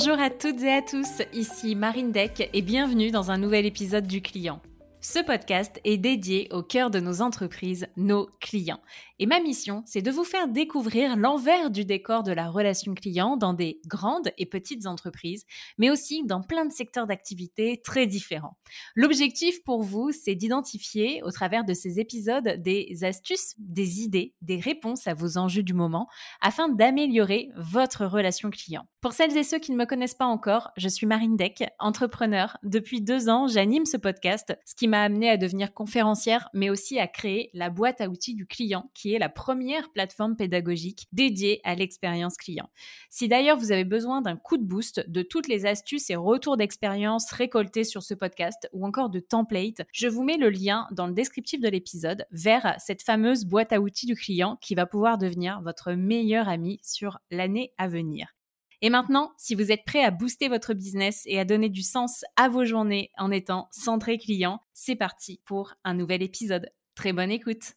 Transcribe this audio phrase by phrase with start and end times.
[0.00, 4.06] Bonjour à toutes et à tous, ici Marine Deck et bienvenue dans un nouvel épisode
[4.06, 4.62] du client.
[5.00, 8.78] Ce podcast est dédié au cœur de nos entreprises, nos clients.
[9.20, 13.36] Et ma mission, c'est de vous faire découvrir l'envers du décor de la relation client
[13.36, 15.44] dans des grandes et petites entreprises,
[15.76, 18.56] mais aussi dans plein de secteurs d'activité très différents.
[18.94, 24.60] L'objectif pour vous, c'est d'identifier au travers de ces épisodes des astuces, des idées, des
[24.60, 26.08] réponses à vos enjeux du moment
[26.40, 28.86] afin d'améliorer votre relation client.
[29.00, 32.56] Pour celles et ceux qui ne me connaissent pas encore, je suis Marine Deck, entrepreneur.
[32.62, 36.98] Depuis deux ans, j'anime ce podcast, ce qui m'a amené à devenir conférencière, mais aussi
[36.98, 41.74] à créer la boîte à outils du client qui la première plateforme pédagogique dédiée à
[41.74, 42.68] l'expérience client.
[43.08, 46.58] Si d'ailleurs vous avez besoin d'un coup de boost de toutes les astuces et retours
[46.58, 51.06] d'expérience récoltés sur ce podcast ou encore de templates, je vous mets le lien dans
[51.06, 55.16] le descriptif de l'épisode vers cette fameuse boîte à outils du client qui va pouvoir
[55.16, 58.34] devenir votre meilleur ami sur l'année à venir.
[58.80, 62.24] Et maintenant, si vous êtes prêt à booster votre business et à donner du sens
[62.36, 66.70] à vos journées en étant centré client, c'est parti pour un nouvel épisode.
[66.94, 67.74] Très bonne écoute.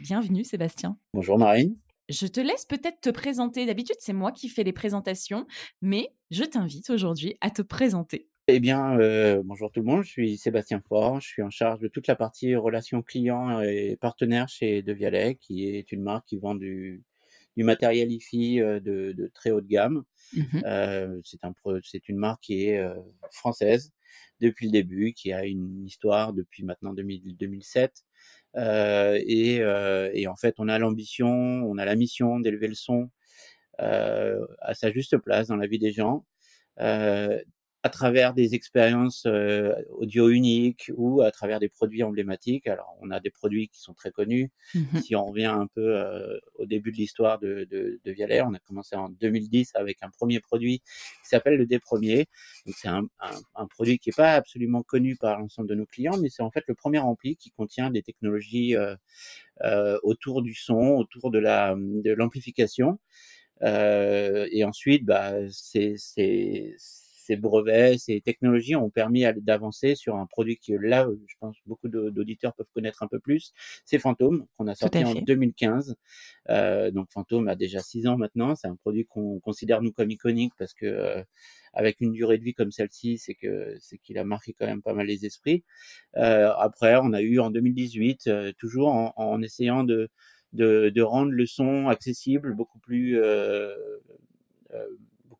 [0.00, 0.98] Bienvenue Sébastien.
[1.14, 1.74] Bonjour Marine.
[2.10, 3.64] Je te laisse peut-être te présenter.
[3.64, 5.46] D'habitude, c'est moi qui fais les présentations,
[5.80, 8.28] mais je t'invite aujourd'hui à te présenter.
[8.46, 11.80] Eh bien, euh, bonjour tout le monde, je suis Sébastien Fort, je suis en charge
[11.80, 16.36] de toute la partie relations clients et partenaires chez Devialet, qui est une marque qui
[16.36, 17.02] vend du,
[17.56, 20.04] du matériel IFI euh, de, très haute gamme.
[20.34, 22.86] Mmh euh, c'est un, c'est une marque qui est
[23.30, 23.92] française
[24.40, 27.92] depuis le début, qui a une histoire depuis maintenant 2007 euh,
[28.56, 33.10] et, euh, et, en fait, on a l'ambition, on a la mission d'élever le son
[33.80, 36.24] euh, à sa juste place dans la vie des gens.
[37.86, 42.66] À travers des expériences euh, audio uniques ou à travers des produits emblématiques.
[42.66, 44.50] Alors, on a des produits qui sont très connus.
[44.74, 48.42] Mmh si on revient un peu euh, au début de l'histoire de, de, de Vialet,
[48.42, 52.26] on a commencé en 2010 avec un premier produit qui s'appelle le D-Premier.
[52.66, 55.86] Donc, c'est un, un, un, produit qui n'est pas absolument connu par l'ensemble de nos
[55.86, 60.54] clients, mais c'est en fait le premier ampli qui contient des technologies euh, autour du
[60.54, 62.98] son, autour de la de l'amplification.
[63.62, 65.94] Et ensuite, bah, c'est
[67.26, 71.88] ces brevets, ces technologies ont permis d'avancer sur un produit qui, là, je pense, beaucoup
[71.88, 73.52] d'auditeurs peuvent connaître un peu plus.
[73.84, 75.96] C'est Fantôme, qu'on a sorti en 2015.
[76.50, 78.54] Euh, donc Fantôme a déjà six ans maintenant.
[78.54, 81.22] C'est un produit qu'on considère nous comme iconique parce que euh,
[81.72, 84.82] avec une durée de vie comme celle-ci, c'est que c'est qu'il a marqué quand même
[84.82, 85.64] pas mal les esprits.
[86.16, 90.08] Euh, après, on a eu en 2018, euh, toujours en, en essayant de,
[90.52, 93.18] de, de rendre le son accessible, beaucoup plus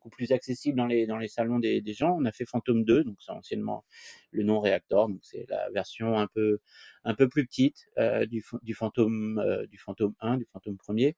[0.09, 2.15] plus accessible dans les, dans les salons des, des gens.
[2.19, 3.85] On a fait Phantom 2, donc c'est anciennement
[4.31, 6.59] le nom Reactor, donc c'est la version un peu,
[7.03, 11.15] un peu plus petite euh, du, du, Phantom, euh, du Phantom 1, du Phantom 1er,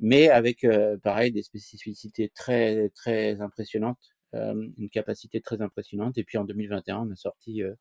[0.00, 4.13] mais avec euh, pareil des spécificités très, très impressionnantes.
[4.34, 6.18] Euh, une capacité très impressionnante.
[6.18, 7.74] Et puis en 2021, on a sorti euh,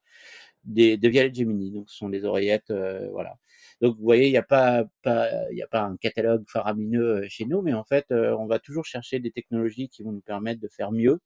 [0.64, 2.72] des, des Gemini, donc ce sont des oreillettes,
[3.12, 3.38] voilà,
[3.82, 7.62] donc vous voyez, il n'y a pas, a pas un catalogue faramineux euh, chez nous,
[7.62, 10.68] mais en fait, euh, on va toujours chercher des technologies qui vont nous permettre de
[10.68, 11.20] faire mieux,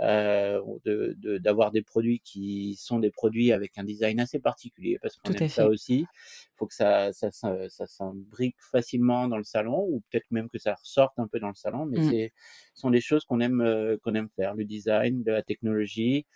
[0.00, 5.16] euh, de, d'avoir des produits qui sont des produits avec un design assez particulier, parce
[5.16, 6.00] qu'on aime ça aussi.
[6.00, 10.48] Il faut que ça, ça, ça, ça s'imbrique facilement dans le salon, ou peut-être même
[10.48, 12.10] que ça ressorte un peu dans le salon, mais mmh.
[12.10, 12.32] c'est,
[12.74, 16.26] ce sont des choses qu'on aime, euh, qu'on aime faire, le design, de la technologie.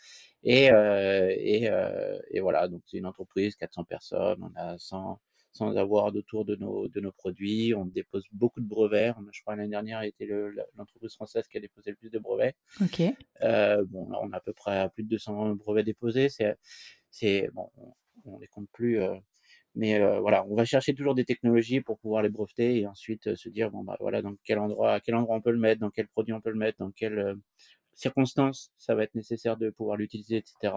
[0.45, 5.21] Et, euh, et, euh, et voilà, donc c'est une entreprise, 400 personnes, on a 100,
[5.53, 7.75] sans avoir autour de nos, de nos produits.
[7.75, 9.15] On dépose beaucoup de brevets.
[9.33, 10.27] Je crois l'année dernière a été
[10.77, 12.55] l'entreprise française qui a déposé le plus de brevets.
[12.81, 13.03] Ok.
[13.43, 16.29] Euh, bon, là, on a à peu près plus de 200 brevets déposés.
[16.29, 16.57] C'est,
[17.11, 17.71] c'est bon,
[18.25, 19.01] on, les compte plus.
[19.01, 19.15] Euh,
[19.75, 23.35] mais euh, voilà, on va chercher toujours des technologies pour pouvoir les breveter et ensuite
[23.35, 25.81] se dire bon bah voilà dans quel endroit, à quel endroit on peut le mettre,
[25.81, 27.35] dans quel produit on peut le mettre, dans quelles euh,
[27.95, 30.75] circonstances ça va être nécessaire de pouvoir l'utiliser, etc.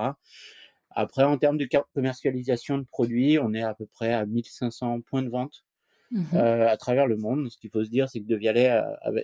[0.95, 5.23] Après, en termes de commercialisation de produits, on est à peu près à 1500 points
[5.23, 5.63] de vente
[6.11, 7.49] mmh euh, à travers le monde.
[7.49, 8.81] Ce qu'il faut se dire, c'est que De Vialet,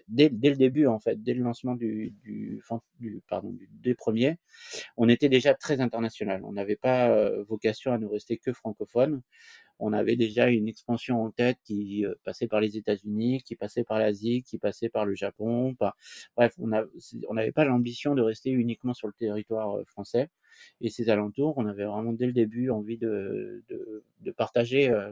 [0.08, 2.62] dès, le début, en fait, dès le lancement du, du,
[3.00, 4.38] du pardon, du, des premiers,
[4.98, 6.42] on était déjà très international.
[6.44, 9.22] On n'avait pas euh, vocation à nous rester que francophone.
[9.84, 13.84] On avait déjà une expansion en tête qui euh, passait par les États-Unis, qui passait
[13.84, 15.74] par l'Asie, qui passait par le Japon.
[15.74, 15.98] Par...
[16.38, 20.30] Bref, on n'avait pas l'ambition de rester uniquement sur le territoire euh, français
[20.82, 21.58] et ses alentours.
[21.58, 25.12] On avait vraiment dès le début envie de, de, de partager euh,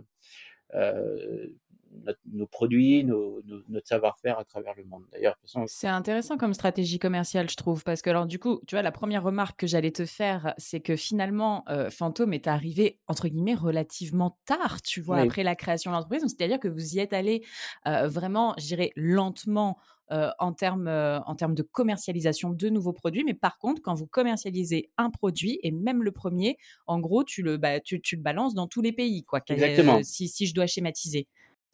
[2.06, 5.04] notre, nos produits, nos, nos, notre savoir-faire à travers le monde.
[5.12, 5.36] D'ailleurs,
[5.68, 8.92] c'est intéressant comme stratégie commerciale, je trouve, parce que alors du coup, tu vois, la
[8.92, 13.56] première remarque que j'allais te faire, c'est que finalement, euh, Fantôme est arrivé entre guillemets
[13.56, 15.27] relativement tard, tu vois, oui.
[15.27, 16.24] après la création de l'entreprise.
[16.24, 17.44] C'est-à-dire que vous y êtes allé
[17.88, 19.77] euh, vraiment, je dirais, lentement
[20.10, 23.24] en termes en termes de commercialisation de nouveaux produits.
[23.24, 26.58] Mais par contre, quand vous commercialisez un produit et même le premier,
[26.88, 29.42] en gros, tu le bah, tu, tu le balances dans tous les pays, quoi.
[29.48, 30.02] Exactement.
[30.04, 31.28] si, si je dois schématiser.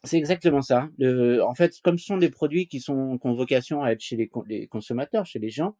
[0.05, 0.89] C'est exactement ça.
[0.99, 4.01] Le, en fait, comme ce sont des produits qui sont qui ont vocation à être
[4.01, 5.75] chez les, les consommateurs, chez les gens,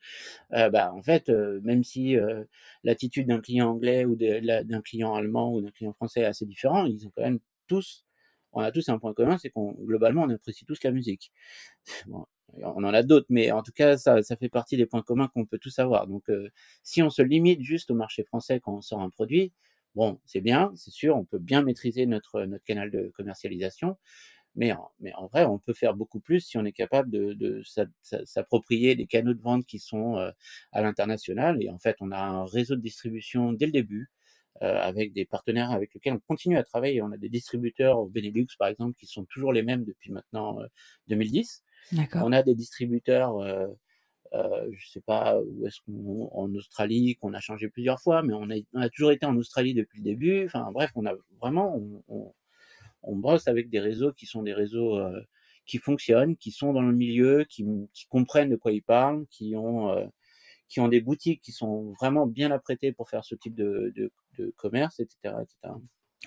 [0.53, 2.43] euh, bah en fait, euh, même si euh,
[2.83, 6.85] l'attitude d'un client anglais ou d'un client allemand ou d'un client français est assez différent,
[6.85, 8.05] ils ont quand même tous,
[8.53, 11.31] on a tous un point commun, c'est qu'on globalement on apprécie tous la musique.
[12.07, 12.25] Bon,
[12.63, 15.27] on en a d'autres, mais en tout cas, ça, ça fait partie des points communs
[15.29, 16.07] qu'on peut tous avoir.
[16.07, 16.49] Donc, euh,
[16.83, 19.51] si on se limite juste au marché français quand on sort un produit,
[19.95, 23.97] Bon, c'est bien, c'est sûr, on peut bien maîtriser notre, notre canal de commercialisation,
[24.55, 27.33] mais en, mais en vrai, on peut faire beaucoup plus si on est capable de,
[27.33, 27.63] de
[28.25, 30.31] s'approprier des canaux de vente qui sont euh,
[30.73, 31.61] à l'international.
[31.63, 34.11] Et en fait, on a un réseau de distribution dès le début,
[34.63, 37.01] euh, avec des partenaires avec lesquels on continue à travailler.
[37.01, 40.59] On a des distributeurs au Benelux, par exemple, qui sont toujours les mêmes depuis maintenant
[41.07, 41.63] 2010.
[41.93, 43.39] Euh, on a des distributeurs
[44.35, 48.33] euh, je sais pas où est-ce qu'on en Australie qu'on a changé plusieurs fois, mais
[48.33, 50.45] on a, toujours été en Australie depuis le début.
[50.45, 51.75] Enfin bref, on a vraiment
[52.09, 52.33] on,
[53.03, 55.21] on, brosse avec des réseaux qui sont des réseaux euh,
[55.65, 57.65] qui fonctionnent, qui sont dans le milieu, qui,
[58.09, 60.05] comprennent de quoi ils parlent, qui ont euh,
[60.67, 64.11] qui ont des boutiques qui sont vraiment bien apprêtées pour faire ce type de, de,
[64.37, 65.75] de commerce, etc., etc.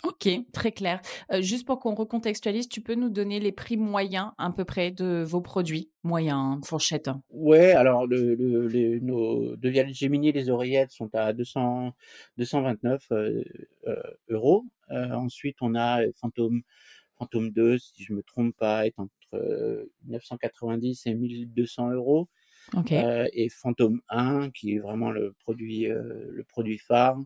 [0.04, 1.00] Ok, très clair.
[1.32, 4.90] Euh, juste pour qu'on recontextualise, tu peux nous donner les prix moyens à peu près
[4.90, 7.10] de vos produits moyens, fourchette?
[7.30, 11.92] Ouais, alors le, le, les, nos Devial Gemini, les oreillettes sont à 200,
[12.36, 13.42] 229 euh,
[13.86, 14.64] euh, euros.
[14.90, 16.62] Euh, ensuite, on a Phantom,
[17.18, 22.28] Phantom 2, si je me trompe pas, est entre 990 et 1200 euros.
[22.76, 23.26] Okay.
[23.32, 27.18] et Phantom 1, qui est vraiment le produit, le produit phare,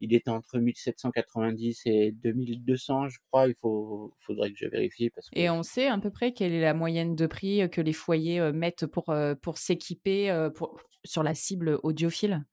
[0.00, 3.48] il était entre 1790 et 2200, je crois.
[3.48, 5.10] Il faut, faudrait que je vérifie.
[5.10, 5.38] Parce que...
[5.38, 8.52] Et on sait à peu près quelle est la moyenne de prix que les foyers
[8.52, 12.44] mettent pour, pour s'équiper pour, sur la cible audiophile?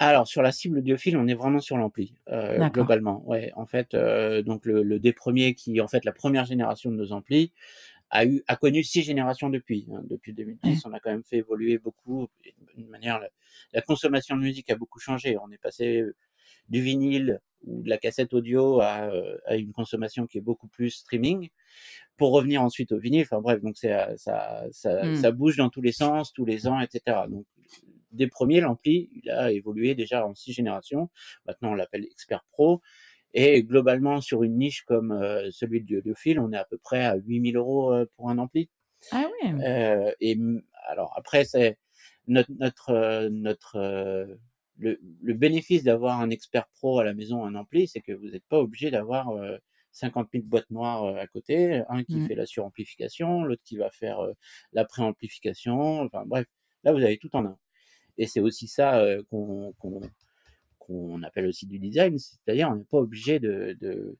[0.00, 3.22] Alors sur la cible audiophile, on est vraiment sur l'ampli euh, globalement.
[3.26, 6.90] Ouais, en fait, euh, donc le, le, des premiers qui, en fait, la première génération
[6.90, 7.52] de nos amplis
[8.10, 9.86] a eu a connu six générations depuis.
[9.92, 10.02] Hein.
[10.10, 12.28] Depuis 2010, on a quand même fait évoluer beaucoup.
[12.76, 13.28] Manière, la,
[13.72, 15.38] la, consommation de musique a beaucoup changé.
[15.38, 16.02] On est passé
[16.68, 20.68] du vinyle ou de la cassette audio à, euh, à, une consommation qui est beaucoup
[20.68, 21.48] plus streaming
[22.16, 23.22] pour revenir ensuite au vinyle.
[23.22, 25.16] Enfin bref, donc ça, ça, ça, mmh.
[25.16, 27.22] ça bouge dans tous les sens, tous les ans, etc.
[27.28, 27.46] Donc
[28.14, 31.10] des premiers, l'ampli, il a évolué déjà en six générations.
[31.46, 32.80] Maintenant, on l'appelle Expert Pro.
[33.34, 37.04] Et globalement, sur une niche comme euh, celui de Audiophile, on est à peu près
[37.04, 38.70] à 8000 euros euh, pour un ampli.
[39.10, 39.50] Ah oui.
[39.64, 40.38] Euh, et
[40.86, 41.76] alors après, c'est
[42.28, 44.38] notre notre notre
[44.76, 48.28] le, le, bénéfice d'avoir un expert pro à la maison, un ampli, c'est que vous
[48.28, 49.56] n'êtes pas obligé d'avoir euh,
[49.94, 52.26] 50 000 boîtes noires euh, à côté, un qui mmh.
[52.26, 54.32] fait la suramplification, l'autre qui va faire euh,
[54.72, 56.46] la préamplification, enfin bref,
[56.82, 57.58] là vous avez tout en un.
[58.18, 59.74] Et c'est aussi ça euh, qu'on
[60.78, 64.18] qu'on appelle aussi du design, c'est-à-dire on n'est pas obligé de, de,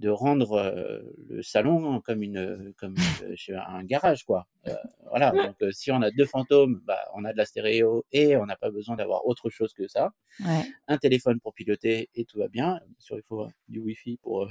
[0.00, 4.46] de rendre euh, le salon comme une comme une, un garage quoi.
[4.66, 4.74] Euh,
[5.10, 5.30] voilà.
[5.30, 8.46] Donc euh, si on a deux fantômes, bah, on a de la stéréo et on
[8.46, 10.12] n'a pas besoin d'avoir autre chose que ça.
[10.40, 10.64] Ouais.
[10.88, 12.80] Un téléphone pour piloter et tout va bien.
[12.86, 14.48] Bien sûr, il faut du Wi-Fi pour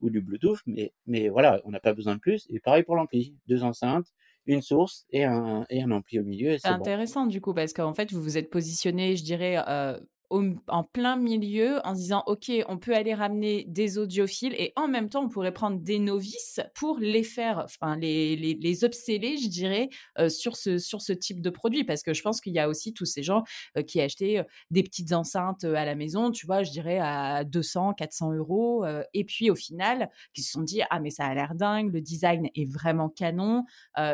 [0.00, 2.46] ou du Bluetooth, mais mais voilà, on n'a pas besoin de plus.
[2.50, 4.08] Et pareil pour l'ampli, deux enceintes,
[4.46, 6.58] une source et un, et un ampli au milieu.
[6.58, 7.30] C'est intéressant bon.
[7.30, 9.96] du coup parce qu'en fait vous vous êtes positionné, je dirais, euh,
[10.30, 14.86] en plein milieu en se disant ok on peut aller ramener des audiophiles et en
[14.86, 19.38] même temps on pourrait prendre des novices pour les faire enfin les les, les upseller
[19.38, 21.84] je dirais euh, sur ce sur ce type de produit.
[21.84, 23.42] Parce que je pense qu'il y a aussi tous ces gens
[23.76, 27.94] euh, qui achetaient des petites enceintes à la maison tu vois je dirais à 200
[27.94, 31.34] 400 euros euh, et puis au final qui se sont dit ah mais ça a
[31.34, 33.64] l'air dingue le design est vraiment canon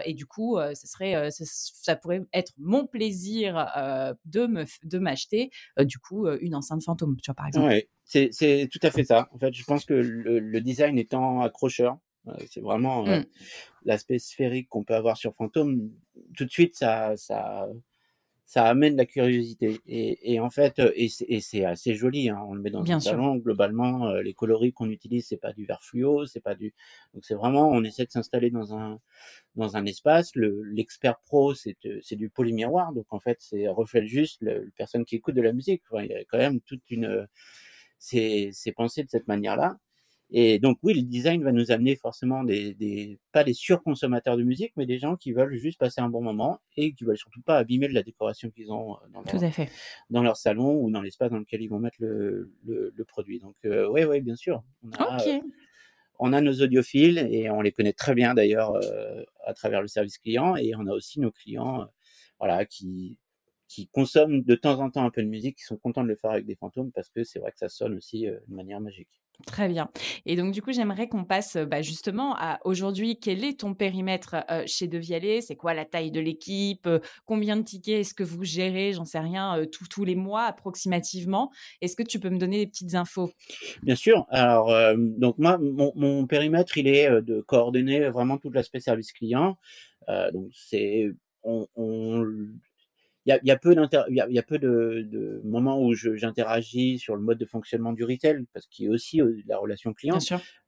[0.05, 3.67] et du coup ce serait ça, ça, pourrait être mon plaisir
[4.25, 7.67] de me de m'acheter du coup une enceinte fantôme, tu vois, par exemple.
[7.67, 9.29] Ouais, c'est tout à fait ça.
[9.33, 11.99] En fait, je pense que le, le design étant accrocheur,
[12.51, 13.25] c'est vraiment mmh.
[13.85, 15.91] l'aspect sphérique qu'on peut avoir sur fantôme.
[16.37, 17.69] Tout de suite, ça, ça,
[18.47, 19.81] ça amène la curiosité.
[19.87, 22.29] Et, et en fait, et c'est assez joli.
[22.29, 23.37] Hein, on le met dans Bien un salon.
[23.37, 26.75] Globalement, les coloris qu'on utilise, c'est pas du vert fluo, c'est pas du.
[27.15, 29.01] Donc c'est vraiment, on essaie de s'installer dans un
[29.57, 30.35] dans un espace.
[30.35, 32.93] Le l'expert pro, c'est c'est du polymiroir.
[32.93, 35.83] Donc en fait, c'est reflète juste le, le, personne qui écoute de la musique.
[35.91, 37.27] Enfin, il y a quand même toute une
[37.99, 39.79] c'est pensé de cette manière-là.
[40.37, 44.43] Et donc oui, le design va nous amener forcément des, des pas des surconsommateurs de
[44.43, 47.41] musique, mais des gens qui veulent juste passer un bon moment et qui veulent surtout
[47.41, 49.71] pas abîmer de la décoration qu'ils ont dans leur, Tout à fait.
[50.11, 53.39] dans leur salon ou dans l'espace dans lequel ils vont mettre le, le, le produit.
[53.39, 54.65] Donc euh, oui, oui, bien sûr.
[54.83, 55.19] On a,
[56.19, 58.77] on a nos audiophiles et on les connaît très bien d'ailleurs
[59.47, 61.87] à travers le service client et on a aussi nos clients
[62.41, 63.19] voilà qui
[63.69, 66.17] qui consomment de temps en temps un peu de musique, qui sont contents de le
[66.17, 69.09] faire avec des fantômes parce que c'est vrai que ça sonne aussi de manière magique.
[69.47, 69.91] Très bien.
[70.27, 74.37] Et donc, du coup, j'aimerais qu'on passe bah, justement à aujourd'hui, quel est ton périmètre
[74.67, 76.89] chez Devialet C'est quoi la taille de l'équipe?
[77.25, 78.93] Combien de tickets est-ce que vous gérez?
[78.93, 81.51] J'en sais rien, tous les mois approximativement.
[81.81, 83.33] Est-ce que tu peux me donner des petites infos?
[83.83, 84.25] Bien sûr.
[84.31, 89.59] Alors, donc moi, mon, périmètre, il est de coordonner vraiment tout l'aspect service client.
[90.33, 91.09] donc, c'est
[91.43, 91.67] on,
[93.27, 97.23] il y a, peu il y a, peu de, de moments où j'interagis sur le
[97.23, 100.19] mode de fonctionnement du retail parce qu'il y a aussi euh, la relation client.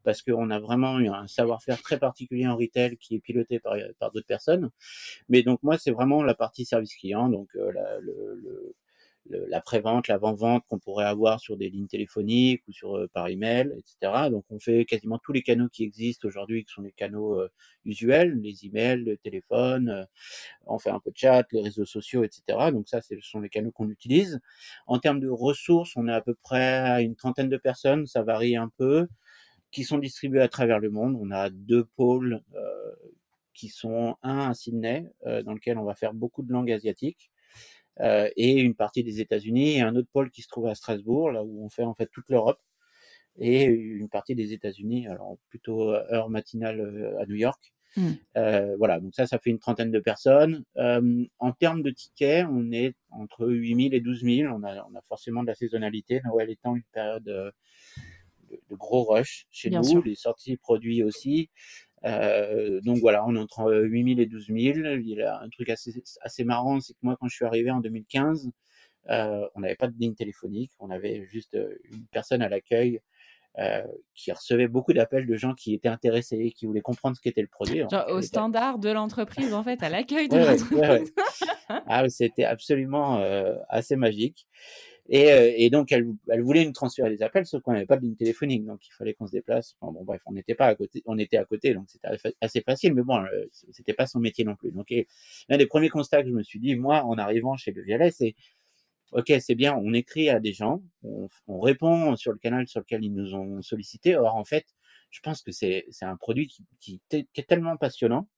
[0.05, 4.11] Parce qu'on a vraiment un savoir-faire très particulier en retail qui est piloté par, par
[4.13, 4.71] d'autres personnes.
[5.29, 8.75] Mais donc moi c'est vraiment la partie service client donc euh, la, le, le
[9.31, 13.73] la prévente, l'avant-vente qu'on pourrait avoir sur des lignes téléphoniques ou sur euh, par email,
[13.77, 14.29] etc.
[14.31, 17.51] Donc on fait quasiment tous les canaux qui existent aujourd'hui, qui sont les canaux euh,
[17.85, 20.05] usuels, les emails, le téléphone, euh,
[20.67, 22.71] on fait un peu de chat, les réseaux sociaux, etc.
[22.73, 24.41] Donc ça, ce sont les canaux qu'on utilise.
[24.87, 28.23] En termes de ressources, on est à peu près à une trentaine de personnes, ça
[28.23, 29.09] varie un peu,
[29.71, 31.17] qui sont distribuées à travers le monde.
[31.21, 32.43] On a deux pôles
[33.55, 37.31] qui sont un à Sydney, dans lequel on va faire beaucoup de langues asiatiques
[38.01, 41.31] euh, et une partie des États-Unis et un autre pôle qui se trouve à Strasbourg,
[41.31, 42.61] là où on fait en fait toute l'Europe
[43.39, 47.73] et une partie des États-Unis, alors plutôt heure matinale euh, à New York.
[47.97, 48.11] Mmh.
[48.37, 50.65] Euh, voilà, donc ça, ça fait une trentaine de personnes.
[50.77, 54.53] Euh, en termes de tickets, on est entre 8000 et 12 000.
[54.53, 56.21] On a, on a forcément de la saisonnalité.
[56.25, 57.53] Noël étant une période de,
[58.51, 61.51] de gros rush chez nous, les sorties produits aussi.
[62.07, 64.57] Euh, donc voilà, on est entre 8000 et 12 000.
[64.57, 67.71] Il y a un truc assez, assez marrant, c'est que moi, quand je suis arrivé
[67.71, 68.51] en 2015,
[69.11, 73.01] euh, on n'avait pas de ligne téléphonique, on avait juste euh, une personne à l'accueil
[73.59, 73.83] euh,
[74.15, 77.49] qui recevait beaucoup d'appels de gens qui étaient intéressés, qui voulaient comprendre ce qu'était le
[77.49, 77.85] produit.
[77.91, 81.15] Genre au standard de l'entreprise, en fait, à l'accueil de l'entreprise.
[81.87, 84.47] ah, c'était absolument euh, assez magique.
[85.09, 87.97] Et, euh, et, donc, elle, elle, voulait nous transférer des appels, sauf qu'on n'avait pas
[87.97, 89.77] de ligne téléphonique, donc il fallait qu'on se déplace.
[89.81, 92.09] bon, bref, on n'était pas à côté, on était à côté, donc c'était
[92.41, 94.73] assez facile, mais bon, euh, c'était pas son métier non plus.
[94.73, 94.93] Donc,
[95.49, 98.11] l'un des premiers constats que je me suis dit, moi, en arrivant chez Le Violet,
[98.11, 98.35] c'est,
[99.13, 102.81] ok, c'est bien, on écrit à des gens, on, on, répond sur le canal sur
[102.81, 104.17] lequel ils nous ont sollicité.
[104.17, 104.67] Or, en fait,
[105.11, 106.49] je pense que c'est un produit
[106.81, 108.29] qui, qui est tellement passionnant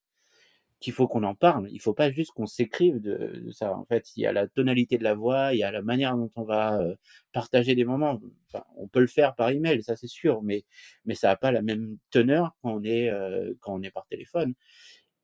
[0.80, 1.68] qu'il faut qu'on en parle.
[1.70, 3.75] Il faut pas juste qu'on s'écrive de, de, ça.
[3.76, 6.16] En fait, il y a la tonalité de la voix, il y a la manière
[6.16, 6.94] dont on va euh,
[7.32, 8.20] partager des moments.
[8.52, 10.64] Enfin, on peut le faire par email, ça c'est sûr, mais
[11.04, 14.06] mais ça n'a pas la même teneur quand on est euh, quand on est par
[14.06, 14.54] téléphone.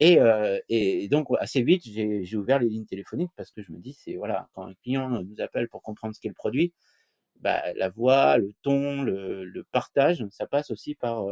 [0.01, 3.79] Et, euh, et donc assez vite, j'ai ouvert les lignes téléphoniques parce que je me
[3.79, 6.73] dis c'est voilà quand un client nous appelle pour comprendre ce qu'est le produit,
[7.41, 11.27] bah, la voix, le ton, le, le partage, ça passe aussi par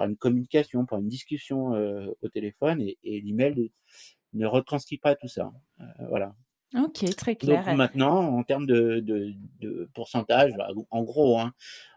[0.00, 3.70] par une communication, par une discussion euh, au téléphone et, et l'email
[4.32, 5.52] ne retranscrit pas tout ça.
[5.80, 6.34] Euh, voilà.
[6.74, 7.66] Ok, très clair.
[7.66, 11.52] Donc maintenant, en termes de, de, de pourcentage, bah, en gros, hein,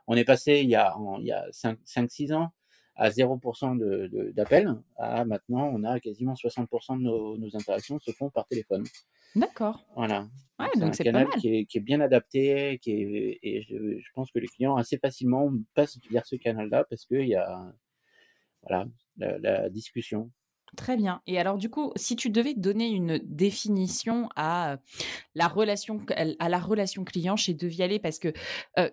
[0.07, 2.49] on est passé il y a, il y a 5-6 ans
[2.95, 8.29] à 0% d'appels, à maintenant on a quasiment 60% de nos, nos, interactions se font
[8.29, 8.83] par téléphone.
[9.35, 9.83] D'accord.
[9.95, 10.27] Voilà.
[10.59, 13.97] Ouais, donc c'est un canal qui est, qui est, bien adapté, qui est, et je,
[13.97, 17.73] je, pense que les clients assez facilement passent vers ce canal-là parce qu'il y a
[18.67, 18.85] voilà,
[19.17, 20.31] la, discussion.
[20.75, 21.21] Très bien.
[21.27, 24.77] Et alors du coup, si tu devais donner une définition à
[25.35, 25.99] la relation
[26.39, 28.33] à la relation client chez Devialet, parce que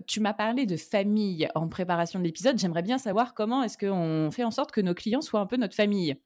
[0.07, 4.31] tu m'as parlé de famille en préparation de l'épisode, j'aimerais bien savoir comment est-ce qu'on
[4.31, 6.17] fait en sorte que nos clients soient un peu notre famille?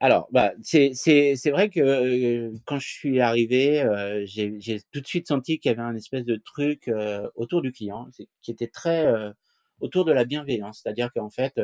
[0.00, 3.84] Alors, bah, c'est vrai que quand je suis arrivé,
[4.24, 6.90] j'ai tout de suite senti qu'il y avait un espèce de truc
[7.36, 8.08] autour du client
[8.42, 9.06] qui était très
[9.80, 11.54] autour de la bienveillance, c'est-à-dire qu'en fait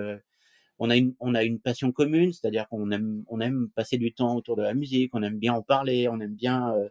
[0.85, 4.13] on a une, on a une passion commune, c'est-à-dire qu'on aime, on aime passer du
[4.13, 6.91] temps autour de la musique, on aime bien en parler, on aime bien euh,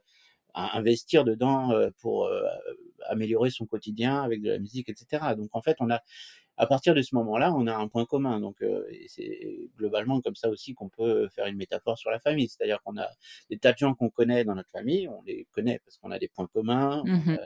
[0.56, 2.42] investir dedans euh, pour euh,
[3.08, 5.36] améliorer son quotidien avec de la musique, etc.
[5.38, 6.02] Donc en fait, on a,
[6.58, 8.40] à partir de ce moment-là, on a un point commun.
[8.40, 8.64] Donc
[9.08, 12.98] c'est globalement comme ça aussi qu'on peut faire une métaphore sur la famille, c'est-à-dire qu'on
[12.98, 13.08] a
[13.50, 16.20] des tas de gens qu'on connaît dans notre famille, on les connaît parce qu'on a
[16.20, 17.38] des points communs, mmh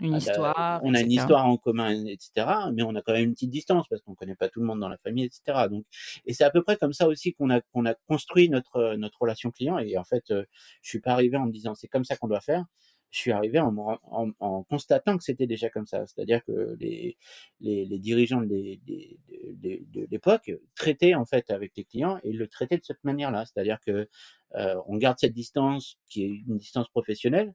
[0.00, 0.80] une histoire.
[0.82, 2.46] On a une histoire en commun, etc.
[2.72, 4.80] Mais on a quand même une petite distance parce qu'on connaît pas tout le monde
[4.80, 5.68] dans la famille, etc.
[5.70, 5.84] Donc,
[6.26, 9.20] et c'est à peu près comme ça aussi qu'on a qu'on a construit notre notre
[9.20, 9.78] relation client.
[9.78, 10.44] Et en fait, euh,
[10.82, 12.64] je suis pas arrivé en me disant c'est comme ça qu'on doit faire.
[13.10, 16.06] Je suis arrivé en, en, en constatant que c'était déjà comme ça.
[16.06, 17.16] C'est-à-dire que les,
[17.60, 22.78] les, les dirigeants de, de l'époque traitaient en fait avec les clients et le traitaient
[22.78, 23.44] de cette manière-là.
[23.46, 24.08] C'est-à-dire que
[24.54, 27.52] euh, on garde cette distance qui est une distance professionnelle,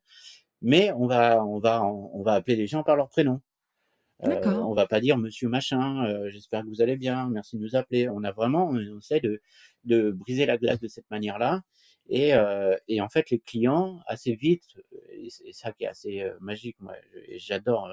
[0.61, 3.41] mais on va, on va, on va appeler les gens par leur prénom.
[4.23, 7.61] Euh, on va pas dire Monsieur machin, euh, j'espère que vous allez bien, merci de
[7.61, 8.07] nous appeler.
[8.07, 9.41] On a vraiment, on essaie de,
[9.83, 11.61] de briser la glace de cette manière-là.
[12.07, 14.63] Et, euh, et, en fait, les clients, assez vite,
[15.11, 16.95] et c'est ça qui est assez euh, magique, moi,
[17.37, 17.89] j'adore,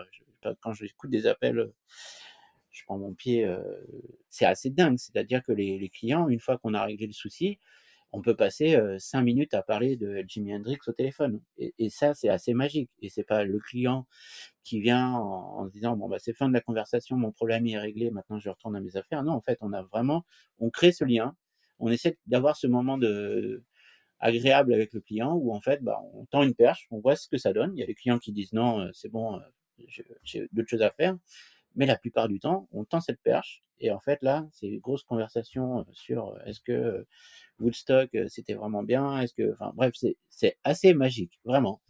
[0.60, 1.72] quand j'écoute des appels,
[2.70, 3.46] je prends mon pied,
[4.30, 4.98] c'est assez dingue.
[4.98, 7.58] C'est-à-dire que les, clients, une fois qu'on a réglé le souci,
[8.12, 11.40] on peut passer cinq minutes à parler de Jimi Hendrix au téléphone.
[11.58, 12.90] Et, ça, c'est assez magique.
[13.00, 14.06] Et c'est pas le client
[14.64, 17.78] qui vient en, se disant bon bah c'est fin de la conversation, mon problème est
[17.78, 19.22] réglé, maintenant je retourne à mes affaires.
[19.22, 20.24] Non, en fait, on a vraiment,
[20.58, 21.36] on crée ce lien,
[21.78, 23.64] on essaie d'avoir ce moment de
[24.22, 27.28] agréable avec le client où en fait bah, on tend une perche, on voit ce
[27.28, 27.72] que ça donne.
[27.76, 29.38] Il y a des clients qui disent non, c'est bon,
[30.22, 31.16] j'ai d'autres choses à faire.
[31.74, 33.62] Mais la plupart du temps, on tend cette perche.
[33.80, 37.06] Et en fait, là, c'est une grosse conversation sur est-ce que
[37.58, 39.20] Woodstock, c'était vraiment bien?
[39.20, 39.94] Est-ce que, enfin, bref,
[40.28, 41.80] c'est assez magique, vraiment.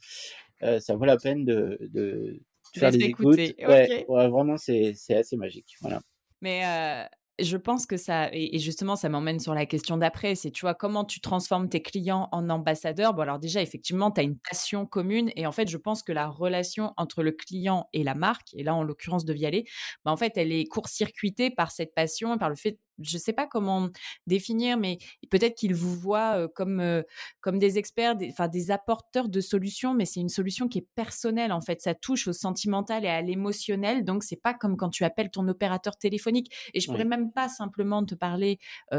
[0.63, 2.41] Euh, ça vaut la peine de, de,
[2.75, 3.37] faire des écoutes.
[3.37, 5.75] Ouais, vraiment, c'est assez magique.
[5.81, 6.01] Voilà.
[6.41, 7.05] Mais euh,
[7.41, 10.75] je pense que ça, et justement, ça m'emmène sur la question d'après, c'est, tu vois,
[10.75, 13.15] comment tu transformes tes clients en ambassadeurs?
[13.15, 16.13] Bon, alors déjà, effectivement, tu as une passion commune, et en fait, je pense que
[16.13, 19.65] la relation entre le client et la marque, et là, en l'occurrence de Vialet,
[20.05, 23.33] bah, en fait, elle est court-circuitée par cette passion, par le fait je ne sais
[23.33, 23.89] pas comment
[24.27, 24.99] définir, mais
[25.31, 27.03] peut-être qu'ils vous voient comme,
[27.41, 30.87] comme des experts, des, enfin des apporteurs de solutions, mais c'est une solution qui est
[30.95, 31.81] personnelle en fait.
[31.81, 35.47] Ça touche au sentimental et à l'émotionnel, donc c'est pas comme quand tu appelles ton
[35.49, 36.53] opérateur téléphonique.
[36.75, 38.59] Et je pourrais même pas simplement te parler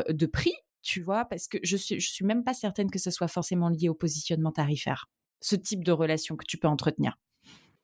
[0.10, 3.10] de prix, tu vois, parce que je suis, je suis même pas certaine que ce
[3.12, 5.10] soit forcément lié au positionnement tarifaire.
[5.42, 7.18] Ce type de relation que tu peux entretenir.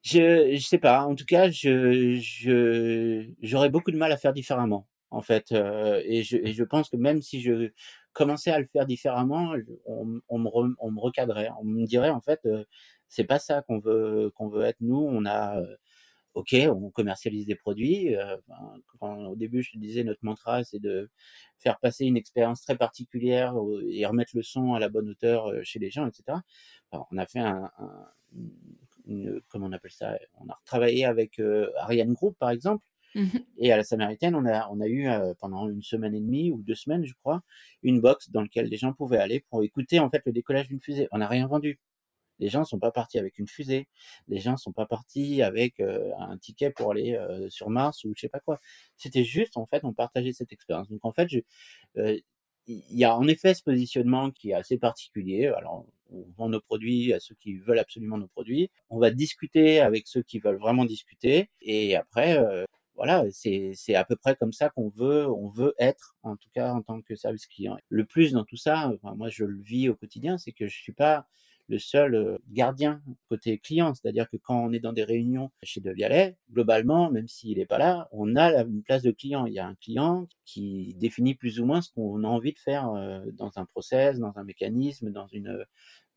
[0.02, 1.06] Je, je sais pas.
[1.06, 2.20] En tout cas, je,
[3.42, 5.52] j'aurais beaucoup de mal à faire différemment en fait.
[5.52, 7.72] et, je, et je pense que même si je
[8.14, 10.50] commençais à le faire différemment, on, on, me,
[10.80, 11.50] on me recadrait.
[11.62, 12.42] On me dirait, en fait,
[13.08, 14.78] c'est pas ça qu'on veut, qu'on veut être.
[14.82, 15.62] Nous, on a,
[16.34, 18.16] ok, on commercialise des produits.
[19.00, 21.10] quand, au début, je te disais, notre mantra, c'est de
[21.58, 23.56] faire passer une expérience très particulière
[23.90, 26.40] et remettre le son à la bonne hauteur chez les gens, etc.
[26.92, 28.08] on a fait un, un
[29.08, 30.18] une, comment on appelle ça?
[30.40, 31.42] On a travaillé avec
[31.78, 35.08] Ariane Group, par exemple, Mmh et à la Samaritaine, on a, on a eu
[35.40, 37.42] pendant une semaine et demie ou deux semaines, je crois,
[37.84, 40.80] une box dans laquelle les gens pouvaient aller pour écouter en fait le décollage d'une
[40.80, 41.08] fusée.
[41.12, 41.80] On n'a rien vendu.
[42.40, 43.88] Les gens sont pas partis avec une fusée.
[44.30, 47.20] Les gens sont pas partis avec un ticket pour aller
[47.50, 48.60] sur Mars ou je sais pas quoi.
[48.96, 50.88] C'était juste en fait, on partageait cette expérience.
[50.90, 51.40] Donc en fait, je,
[52.68, 55.48] il y a en effet ce positionnement qui est assez particulier.
[55.48, 58.70] Alors, on vend nos produits à ceux qui veulent absolument nos produits.
[58.90, 61.50] On va discuter avec ceux qui veulent vraiment discuter.
[61.62, 62.38] Et après,
[63.00, 66.74] voilà, c'est à peu près comme ça qu'on veut, on veut être, en tout cas
[66.74, 67.78] en tant que service client.
[67.88, 70.92] Le plus dans tout ça, moi je le vis au quotidien, c'est que je suis
[70.92, 71.26] pas
[71.70, 73.94] le seul euh, gardien côté client.
[73.94, 77.66] C'est-à-dire que quand on est dans des réunions chez De Vialet, globalement, même s'il n'est
[77.66, 79.46] pas là, on a une place de client.
[79.46, 82.60] Il y a un client qui définit plus ou moins ce qu'on a envie de
[82.60, 85.64] faire euh, dans un process, dans un mécanisme, dans une euh,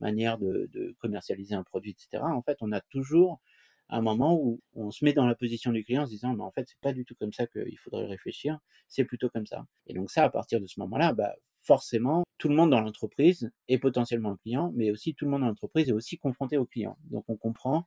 [0.01, 2.25] manière de, de commercialiser un produit, etc.
[2.25, 3.41] En fait, on a toujours
[3.93, 6.43] un moment où on se met dans la position du client en se disant, mais
[6.43, 9.67] en fait, c'est pas du tout comme ça qu'il faudrait réfléchir, c'est plutôt comme ça.
[9.87, 13.51] Et donc ça, à partir de ce moment-là, bah, forcément, tout le monde dans l'entreprise
[13.69, 16.65] est potentiellement un client, mais aussi tout le monde dans l'entreprise est aussi confronté au
[16.65, 16.97] client.
[17.11, 17.87] Donc on comprend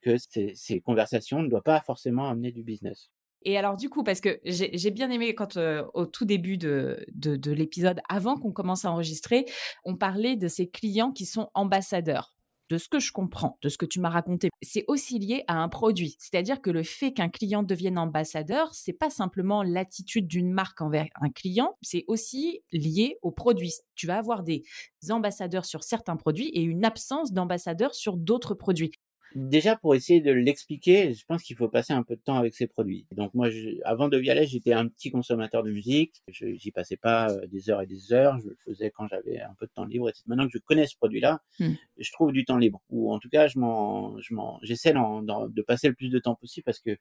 [0.00, 3.10] que ces, conversations ne doivent pas forcément amener du business.
[3.44, 7.04] Et alors du coup, parce que j'ai bien aimé quand euh, au tout début de,
[7.12, 9.44] de l'épisode, avant qu'on commence à enregistrer,
[9.84, 12.36] on parlait de ces clients qui sont ambassadeurs
[12.70, 15.62] de ce que je comprends, de ce que tu m'as raconté, c'est aussi lié à
[15.62, 16.16] un produit.
[16.18, 21.06] C'est-à-dire que le fait qu'un client devienne ambassadeur, c'est pas simplement l'attitude d'une marque envers
[21.20, 23.72] un client, c'est aussi lié au produit.
[23.94, 24.62] Tu vas avoir des
[25.10, 28.92] ambassadeurs sur certains produits et une absence d'ambassadeurs sur d'autres produits
[29.34, 32.54] déjà pour essayer de l'expliquer, je pense qu'il faut passer un peu de temps avec
[32.54, 33.06] ces produits.
[33.12, 33.48] Donc moi,
[33.84, 36.22] avant de Vialet, j'étais un petit consommateur de musique.
[36.28, 38.38] Je j'y passais pas euh, des heures et des heures.
[38.40, 40.08] Je le faisais quand j'avais un peu de temps libre.
[40.08, 41.72] Et maintenant que je connais ce produit-là, hmm.
[41.98, 42.82] je trouve du temps libre.
[42.90, 46.34] Ou en tout cas, je m'en, je m'en, j'essaie de passer le plus de temps
[46.34, 46.96] possible parce que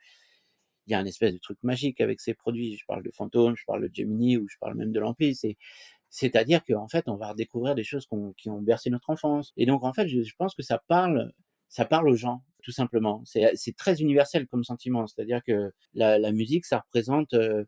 [0.88, 2.76] il y a un espèce de truc magique avec ces produits.
[2.76, 5.36] Je parle de Phantom, je parle de Gemini ou je parle même de l'Empire.
[5.36, 5.58] C'est
[6.14, 8.06] c'est-à-dire qu'en fait, on va redécouvrir des choses
[8.38, 9.54] qui ont bercé notre enfance.
[9.56, 11.32] Et donc, en fait, je pense que ça parle
[11.72, 13.24] ça parle aux gens, tout simplement.
[13.26, 15.08] C'est très universel comme sentiment.
[15.08, 17.64] C'est-à-dire que la, la, musique, ça représente euh,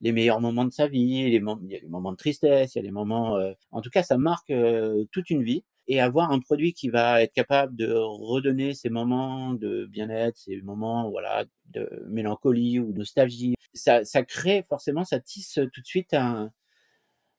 [0.00, 1.24] les meilleurs moments de sa vie.
[1.24, 3.36] Les il y a des moments de tristesse, il y a des moments.
[3.36, 5.64] Euh, en tout cas, ça marque euh, toute une vie.
[5.88, 10.62] Et avoir un produit qui va être capable de redonner ces moments de bien-être, ces
[10.62, 16.14] moments voilà de mélancolie ou nostalgie, ça, ça crée forcément, ça tisse tout de suite
[16.14, 16.52] un,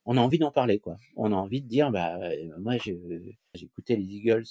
[0.06, 0.98] on a envie d'en parler, quoi.
[1.16, 2.18] On a envie de dire, bah,
[2.58, 2.98] moi, j'ai
[3.62, 4.46] écouté les Eagles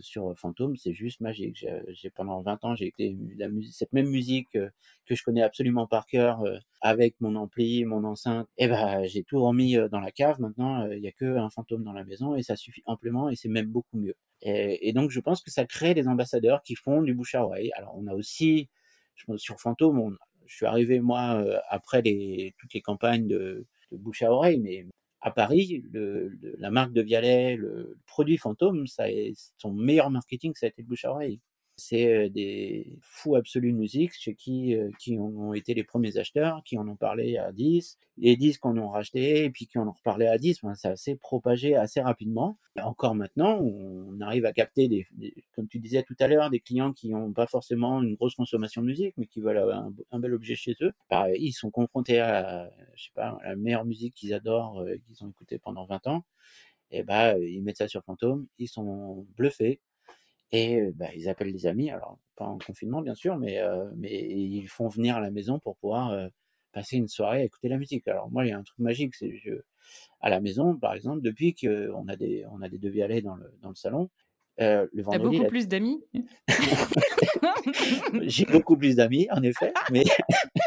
[0.00, 1.64] sur Phantom, c'est juste magique.
[1.88, 6.06] J'ai pendant 20 ans, j'ai écouté la cette même musique que je connais absolument par
[6.06, 6.42] cœur,
[6.80, 8.48] avec mon ampli, mon enceinte.
[8.58, 10.40] Et bah, j'ai tout remis dans la cave.
[10.40, 13.36] Maintenant, il y a que un fantôme dans la maison et ça suffit amplement et
[13.36, 14.16] c'est même beaucoup mieux.
[14.42, 17.70] Et, donc, je pense que ça crée des ambassadeurs qui font du bouche à oreille.
[17.76, 18.68] Alors, on a aussi,
[19.14, 20.16] je pense, sur Fantôme,
[20.46, 24.86] je suis arrivé moi après les, toutes les campagnes de, bouche à oreille, mais
[25.20, 25.82] à Paris,
[26.58, 28.86] la marque de Vialet, le produit Fantôme,
[29.58, 31.40] son meilleur marketing, ça a été le bouche à oreille
[31.76, 36.78] c'est des fous absolus de musique chez qui, qui ont été les premiers acheteurs, qui
[36.78, 39.92] en ont parlé à 10, les 10 qu'on ont racheté, et puis qui en ont
[39.92, 40.60] reparlé à 10.
[40.74, 42.58] ça s'est propagé assez rapidement.
[42.82, 45.06] Encore maintenant, on arrive à capter, des,
[45.54, 48.80] comme tu disais tout à l'heure, des clients qui n'ont pas forcément une grosse consommation
[48.80, 49.58] de musique, mais qui veulent
[50.10, 50.92] un, bel objet chez eux.
[51.08, 55.28] Pareil, ils sont confrontés à, je sais pas, la meilleure musique qu'ils adorent, qu'ils ont
[55.28, 56.24] écoutée pendant 20 ans.
[56.90, 59.80] Et bah, ils mettent ça sur Fantôme, ils sont bluffés
[60.52, 63.60] et bah, ils appellent des amis, alors pas en confinement bien sûr, mais,
[63.96, 66.30] mais ils font venir à la maison pour pouvoir
[66.72, 68.06] passer une soirée à écouter la musique.
[68.06, 69.32] Alors moi, il y a un truc magique, c'est
[70.20, 73.50] à la maison, par exemple, depuis qu'on a des on a des devis dans le
[73.62, 74.10] dans le salon.
[74.60, 76.02] Euh, le vendredi, T'as beaucoup plus d'amis?
[78.22, 80.04] J'ai beaucoup plus d'amis, en effet, mais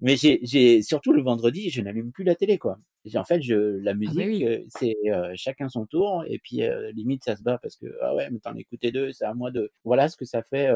[0.00, 2.78] mais j'ai surtout le vendredi, je n'allume plus la télé, quoi.
[3.14, 6.90] En fait, je, la ah, musique, euh, c'est euh, chacun son tour, et puis euh,
[6.92, 9.50] limite, ça se bat parce que, ah ouais, mais t'en écoutais deux, c'est à moi
[9.50, 9.70] de.
[9.84, 10.68] Voilà ce que ça fait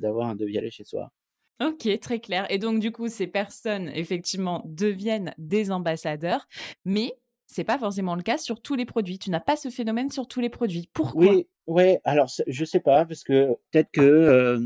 [0.00, 1.12] d'avoir un devialet chez soi.
[1.62, 2.46] Ok, très clair.
[2.50, 6.46] Et donc, du coup, ces personnes, effectivement, deviennent des ambassadeurs,
[6.84, 7.14] mais
[7.46, 9.18] c'est pas forcément le cas sur tous les produits.
[9.18, 10.90] Tu n'as pas ce phénomène sur tous les produits.
[10.92, 11.24] Pourquoi?
[11.24, 12.00] Oui, ouais.
[12.04, 14.60] Alors, je sais pas, parce que peut-être que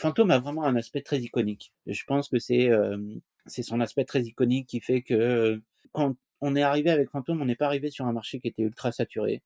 [0.00, 1.74] Fantôme a vraiment un aspect très iconique.
[1.86, 2.70] Je pense que c'est
[3.46, 5.60] c'est son aspect très iconique qui fait que
[5.92, 8.62] quand on est arrivé avec Fantôme, on n'est pas arrivé sur un marché qui était
[8.62, 9.42] ultra saturé.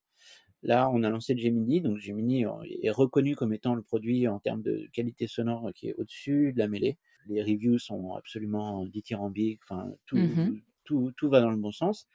[0.62, 2.44] Là, on a lancé le Gemini, donc Gemini
[2.82, 6.58] est reconnu comme étant le produit en termes de qualité sonore qui est au-dessus de
[6.58, 6.98] la mêlée.
[7.26, 12.06] Les reviews sont absolument dithyrambiques, enfin tout, mmh tout, tout, va dans le bon sens.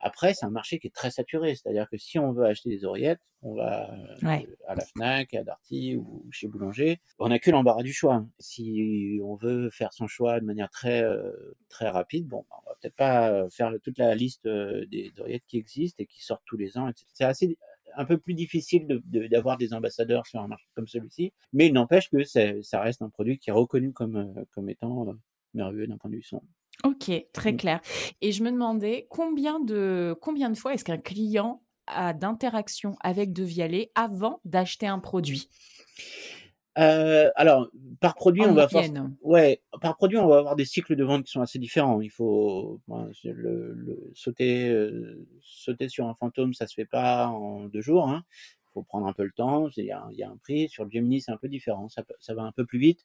[0.00, 2.84] Après, c'est un marché qui est très saturé, c'est-à-dire que si on veut acheter des
[2.84, 7.00] oreillettes, on va euh, à la Fnac, à Darty ou chez Boulanger.
[7.18, 8.26] On n'a que l'embarras du choix.
[8.38, 11.32] Si on veut faire son choix de manière très euh,
[11.68, 15.56] très rapide, bon, on va peut-être pas faire toute la liste euh, des oreillettes qui
[15.56, 16.90] existent et qui sortent tous les ans.
[17.12, 17.56] C'est assez
[17.96, 21.72] un peu plus difficile d'avoir de, des ambassadeurs sur un marché comme celui-ci, mais il
[21.72, 25.14] n'empêche que ça reste un produit qui est reconnu comme comme étant
[25.54, 26.42] merveilleux d'un point de vue son.
[26.84, 27.56] Ok, très mmh.
[27.56, 27.80] clair.
[28.20, 33.32] Et je me demandais combien de, combien de fois est-ce qu'un client a d'interaction avec
[33.32, 35.48] De Vialet avant d'acheter un produit?
[36.78, 37.68] Euh, alors,
[38.00, 38.68] par produit, on va
[39.22, 42.00] ouais, par produit, on va avoir des cycles de vente qui sont assez différents.
[42.00, 42.80] Il faut
[43.24, 48.08] le, sauter, euh, sauter sur un fantôme, ça se fait pas en deux jours.
[48.08, 48.24] Hein
[48.72, 50.68] faut prendre un peu le temps, il y, a, un prix.
[50.68, 53.04] Sur Gemini, c'est un peu différent, ça, va un peu plus vite.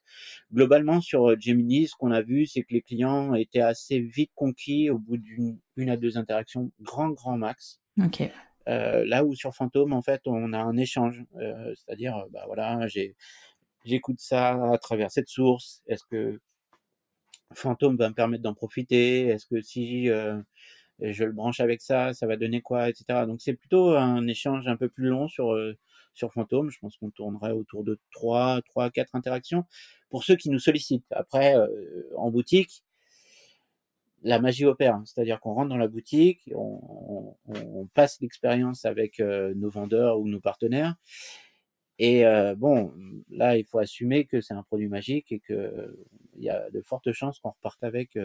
[0.52, 4.30] Globalement, sur euh, Gemini, ce qu'on a vu, c'est que les clients étaient assez vite
[4.34, 7.80] conquis au bout d'une une à deux interactions, grand, grand max.
[8.02, 8.22] Ok.
[8.68, 12.86] Euh, là où sur Fantôme, en fait, on a un échange, euh, c'est-à-dire, bah voilà,
[13.84, 15.82] j'écoute ça à travers cette source.
[15.86, 16.40] Est-ce que
[17.54, 19.26] Fantôme va me permettre d'en profiter?
[19.26, 20.08] Est-ce que si
[21.00, 23.26] je le branche avec ça, ça va donner quoi, etc.
[23.26, 25.76] Donc c'est plutôt un échange un peu plus long sur euh,
[26.14, 26.70] sur Fantôme.
[26.70, 29.64] Je pense qu'on tournerait autour de 3, 3, 4 interactions
[30.10, 31.06] pour ceux qui nous sollicitent.
[31.10, 31.68] Après, euh,
[32.16, 32.82] en boutique,
[34.22, 39.54] la magie opère, c'est-à-dire qu'on rentre dans la boutique, on, on, passe l'expérience avec euh,
[39.54, 40.96] nos vendeurs ou nos partenaires,
[41.98, 42.24] et
[42.56, 42.92] bon,
[43.30, 45.96] là, il faut assumer que c'est un produit magique et que
[46.38, 48.18] il y a de fortes chances qu'on reparte avec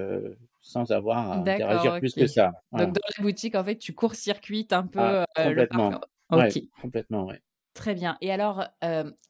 [0.59, 2.51] sans avoir à interagir plus que ça.
[2.73, 6.01] Donc dans la boutique, en fait, tu court-circuites un peu ah, complètement.
[6.29, 6.49] le ouais,
[6.81, 7.41] complètement, ouais.
[7.73, 8.17] Très bien.
[8.19, 8.65] Et alors,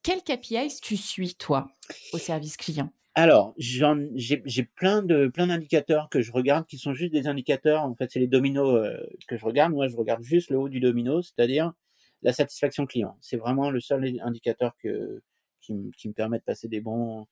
[0.01, 1.71] quel KPIs tu suis toi
[2.13, 2.91] au service client?
[3.13, 7.83] Alors, j'ai plein de plein d'indicateurs que je regarde qui sont juste des indicateurs.
[7.83, 8.89] En fait, c'est les dominos
[9.27, 9.73] que je regarde.
[9.73, 11.73] Moi, je regarde juste le haut du domino, c'est-à-dire
[12.21, 13.17] la satisfaction client.
[13.21, 15.21] C'est vraiment le seul indicateur que,
[15.61, 17.27] qui, me permet de passer des bons,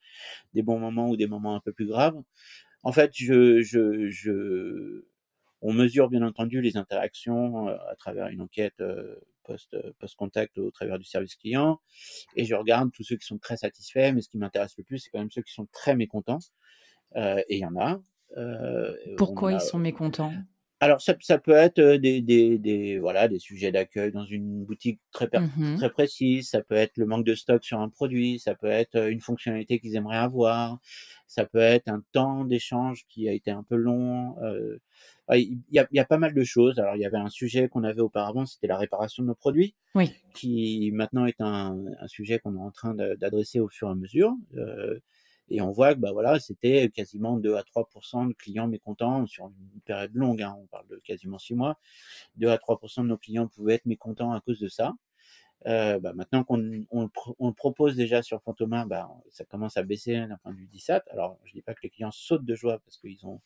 [0.54, 2.22] des bons moments ou des moments un peu plus graves.
[2.84, 5.06] En fait, je, je, je,
[5.62, 10.58] on mesure bien entendu les interactions euh, à travers une enquête euh, post, post contact
[10.58, 11.80] au travers du service client
[12.36, 15.00] et je regarde tous ceux qui sont très satisfaits mais ce qui m'intéresse le plus
[15.00, 16.40] c'est quand même ceux qui sont très mécontents
[17.16, 18.00] euh, et il y en a
[19.18, 20.32] pourquoi ils sont mécontents?
[20.82, 25.00] Alors ça, ça peut être des, des, des voilà des sujets d'accueil dans une boutique
[25.12, 26.50] très Mmh très précise.
[26.50, 28.40] Ça peut être le manque de stock sur un produit.
[28.40, 30.80] Ça peut être une fonctionnalité qu'ils aimeraient avoir.
[31.28, 34.38] Ça peut être un temps d'échange qui a été un peu long.
[34.42, 34.78] Euh,
[35.32, 36.80] il y, a, il y a pas mal de choses.
[36.80, 39.76] Alors il y avait un sujet qu'on avait auparavant, c'était la réparation de nos produits,
[39.94, 40.12] Oui.
[40.34, 43.96] qui maintenant est un, un sujet qu'on est en train d'adresser au fur et à
[43.96, 44.34] mesure.
[44.56, 44.98] Euh,
[45.50, 49.46] et on voit que bah voilà, c'était quasiment 2 à 3% de clients mécontents sur
[49.48, 51.78] une période longue, hein, on parle de quasiment 6 mois.
[52.38, 54.94] 2 à 3% de nos clients pouvaient être mécontents à cause de ça.
[55.68, 57.10] Euh, bah, maintenant qu'on on,
[57.48, 61.04] le propose déjà sur Fantoma, bah, ça commence à baisser d'un point de vue DISAT.
[61.12, 63.42] Alors, je dis pas que les clients sautent de joie parce qu'ils ont,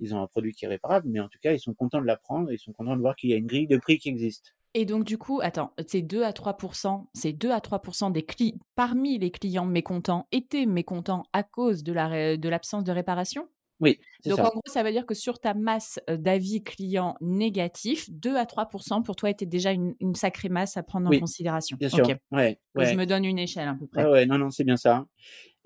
[0.00, 2.06] ils ont un produit qui est réparable, mais en tout cas, ils sont contents de
[2.06, 4.08] l'apprendre et ils sont contents de voir qu'il y a une grille de prix qui
[4.08, 4.54] existe.
[4.74, 8.58] Et donc, du coup, attends, c'est 2 à 3% c'est 2 à 3 des cli
[8.74, 13.48] parmi les clients mécontents étaient mécontents à cause de la ré de l'absence de réparation?
[13.80, 14.44] Oui, Donc ça.
[14.44, 18.46] en gros, ça veut dire que sur ta masse, heu, d'avis clients négatifs, 2 à
[18.46, 21.78] 3% pour toi était déjà une une sacrée masse à prendre en Oui, considération?
[21.78, 22.14] bien sûr.
[22.30, 24.10] Ouais, je me donne une échelle à peu près.
[24.10, 25.06] ouais, non, non, c'est bien ça.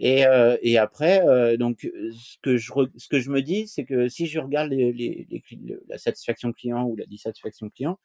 [0.01, 3.43] Et, euh, et après, euh, donc, euh, ce que je, re- ce que je me
[3.43, 5.43] dis, c'est que si je regarde les, les, les
[5.89, 7.99] la satisfaction client ou la dissatisfaction client,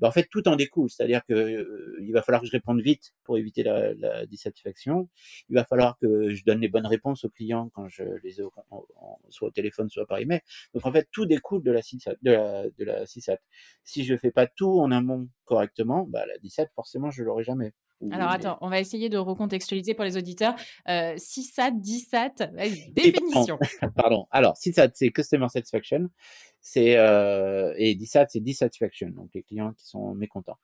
[0.00, 0.90] bah, en fait, tout en découle.
[0.90, 5.08] C'est-à-dire que euh, il va falloir que je réponde vite pour éviter la, la dissatisfaction.
[5.50, 8.42] Il va falloir que je donne les bonnes réponses aux clients quand je les ai
[8.42, 8.84] au, en-
[9.28, 10.40] soit au téléphone, soit par email.
[10.74, 12.14] Donc, en fait, tout découle de la CISAT.
[12.22, 13.38] De la, de la CISAT.
[13.84, 17.72] Si je fais pas tout en amont correctement, bah, la DISAT, forcément, je l'aurai jamais.
[18.12, 20.54] Alors attends, on va essayer de recontextualiser pour les auditeurs.
[20.88, 21.72] Heu, CSAT,
[22.56, 23.58] Oui, définition.
[23.58, 23.92] pardon.
[23.96, 24.26] Pardon.
[24.30, 26.08] Alors, CSAT, c'est Customer Satisfaction.
[26.60, 30.58] C'est euh, et DSAT, c'est Dissatisfaction, donc les clients qui sont mécontents.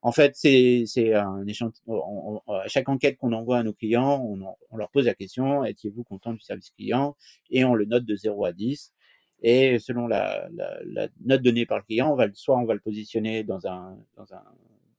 [0.00, 2.42] En fait, c'est c'est un échantillon.
[2.48, 5.64] À chaque enquête qu'on envoie à nos clients, on, en- on leur pose la question
[5.64, 7.16] étiez-vous content du service client?
[7.50, 8.92] Et on le note de 0 à 10.
[9.42, 12.74] Et selon la, la, la note donnée par le client, on va soit on va
[12.74, 14.42] le positionner dans un dans un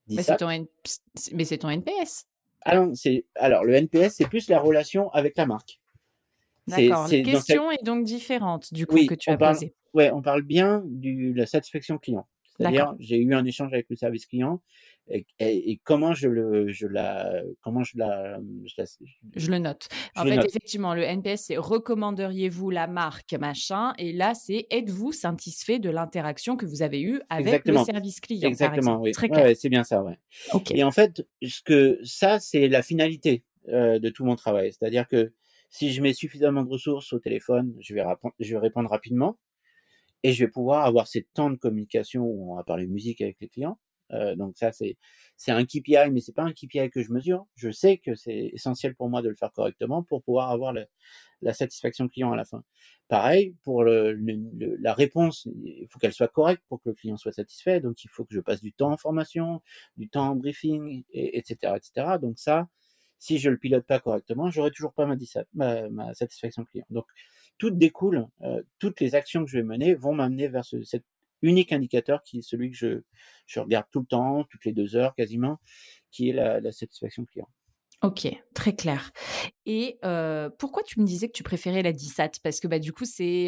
[0.10, 1.02] Mais c'est ton N ps
[1.34, 2.26] mais c'est ton NPS.
[2.66, 2.94] Ah non,
[3.36, 5.80] alors le NPS, c'est plus la relation avec la marque.
[6.68, 9.56] D'accord, la cette question est donc différente du coup Oui, que tu on as parle,
[9.56, 9.74] posée.
[9.94, 12.26] ouais, on parle bien de la satisfaction client.
[12.58, 14.62] C'est-à-dire, j'ai eu un échange avec le service client
[15.10, 18.86] et, comment je le, je la, comment je la, je la-
[19.36, 19.88] Je le note.
[20.16, 20.46] je En le fait, note.
[20.48, 26.56] effectivement, le NPS, c'est recommanderiez-vous la marque machin et là, c'est êtes-vous satisfait de l'interaction
[26.56, 29.04] que vous avez eue avec le service client, par exactement, exemple?
[29.04, 29.46] oui, Très clair.
[29.46, 30.18] ouais, c'est bien ça, ouais.
[30.54, 30.72] OK.
[30.72, 34.72] Et en fait, ce que ça, c'est la finalité euh, de tout mon travail.
[34.74, 35.34] C'est-à-dire que
[35.70, 39.38] si je mets suffisamment de ressources au téléphone, je vais, répondre, je vais répondre rapidement
[40.24, 43.38] et je vais pouvoir avoir ces temps de communication où on va parler musique avec
[43.42, 43.80] les clients.
[44.14, 44.98] Euh, donc ça, c'est
[45.38, 47.46] c'est un KPI, mais c'est pas un KPI que je mesure.
[47.56, 50.74] Je sais que c'est essentiel pour moi de le faire correctement pour pouvoir avoir
[51.42, 52.64] la satisfaction client à la fin.
[53.08, 57.80] Pareil pour la réponse, il faut qu'elle soit correcte pour que le client soit satisfait.
[57.82, 59.62] Donc il faut que je passe du temps en formation,
[59.98, 62.18] du temps en briefing, et, etc., etc.
[62.22, 62.68] Donc ça,
[63.20, 65.08] si je le pilote pas correctement, j'aurai toujours pas
[65.54, 66.86] ma, satisfaction client.
[66.90, 67.06] Donc
[67.58, 71.04] tout découle, euh, toutes les actions que je vais mener vont m'amener vers ce, cet
[71.44, 73.02] unique indicateur qui est celui que je,
[73.46, 75.60] je regarde tout le temps, toutes les deux heures quasiment,
[76.12, 77.48] qui est la, la satisfaction client.
[78.02, 79.12] OK, très clair.
[79.66, 82.32] Et heu, pourquoi tu me disais que tu préférais la DISAT?
[82.44, 83.48] Parce que, bah, du coup, c'est,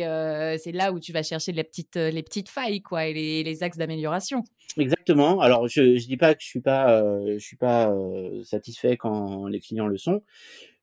[0.63, 3.43] c'est là où tu vas chercher les petites, heu, les petites failles, quoi et les
[3.43, 4.43] les axes d'amélioration.
[4.77, 5.39] Exactement.
[5.39, 8.97] Alors je je dis pas que je suis pas euh, je suis pas euh, satisfait
[8.97, 10.21] quand les clients le sont.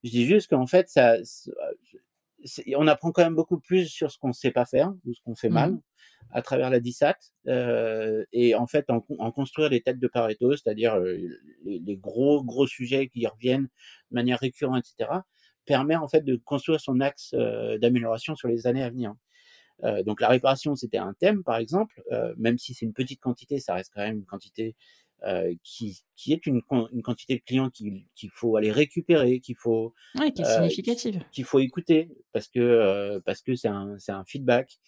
[0.02, 1.16] Je dis juste qu'en fait ça
[2.76, 5.34] on apprend quand même beaucoup plus sur ce qu'on sait pas faire ou ce qu'on
[5.34, 5.80] fait mal Mmh
[6.30, 7.16] à travers la DISAT
[7.48, 11.18] euh, et en fait en, en construire des têtes de Pareto, c'est-à-dire euh,
[11.64, 15.10] les, les gros gros sujets qui reviennent de manière récurrente, etc.
[15.64, 19.14] permet en fait de construire son axe euh, d'amélioration sur les années à venir.
[19.84, 23.20] Euh, donc la réparation, c'était un thème, par exemple, euh, même si c'est une petite
[23.20, 24.76] quantité, ça reste quand même une quantité
[25.26, 29.56] euh, qui, qui est une, une quantité de clients qu'il qu'il faut aller récupérer, qu'il
[29.56, 31.22] faut Ouais, qui est euh, significative.
[31.32, 34.78] qu'il faut écouter parce que euh, parce que c'est un c'est un feedback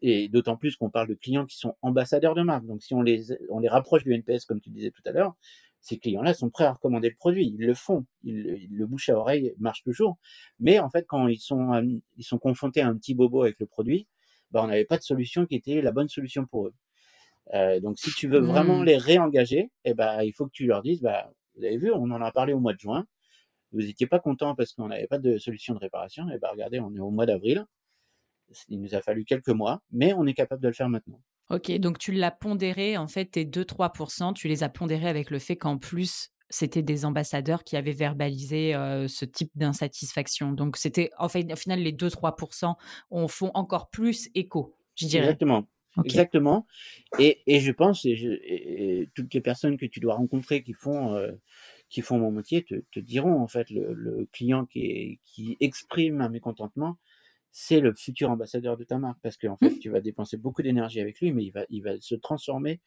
[0.00, 2.66] et d'autant plus qu'on parle de clients qui sont ambassadeurs de marque.
[2.66, 5.34] Donc si on les on les rapproche du NPS comme tu disais tout à l'heure,
[5.80, 9.16] ces clients-là sont prêts à recommander le produit, ils le font, ils, le bouche à
[9.18, 10.18] oreille marche toujours.
[10.58, 13.60] Mais en fait quand ils sont am- ils sont confrontés à un petit bobo avec
[13.60, 14.08] le produit,
[14.50, 16.74] bah on n'avait pas de solution qui était la bonne solution pour eux.
[17.54, 18.84] Euh, donc si tu veux vraiment Mmh.
[18.84, 22.10] les réengager, eh ben il faut que tu leur dises bah vous avez vu, on
[22.10, 23.06] en a parlé au mois de juin,
[23.72, 26.80] vous n'étiez pas content parce qu'on n'avait pas de solution de réparation, et ben regardez,
[26.80, 27.64] on est au mois d'avril,
[28.68, 31.20] il nous a fallu quelques mois, mais on est capable de le faire maintenant.
[31.50, 35.38] OK, donc tu l'as pondéré, en fait, tes 2-3% tu les as pondérés avec le
[35.38, 40.52] fait qu'en plus, c'était des ambassadeurs qui avaient verbalisé, heu, ce type d'insatisfaction.
[40.52, 42.76] Donc c'était en fait, au final, les 2-3
[43.10, 45.24] en font encore plus écho, je dirais.
[45.24, 45.66] Exactement.
[46.04, 46.66] Exactement.
[47.18, 51.32] Et, et, je pense, et, toutes les personnes que tu dois rencontrer qui font, euh,
[51.88, 55.56] qui font mon métier te, te diront, en fait, le, le client qui, est, qui
[55.60, 56.98] exprime un mécontentement,
[57.50, 59.18] c'est le futur ambassadeur de ta marque.
[59.22, 59.78] Parce qu'en fait, mmh.
[59.78, 62.80] tu vas dépenser beaucoup d'énergie avec lui, mais il va, il va se transformer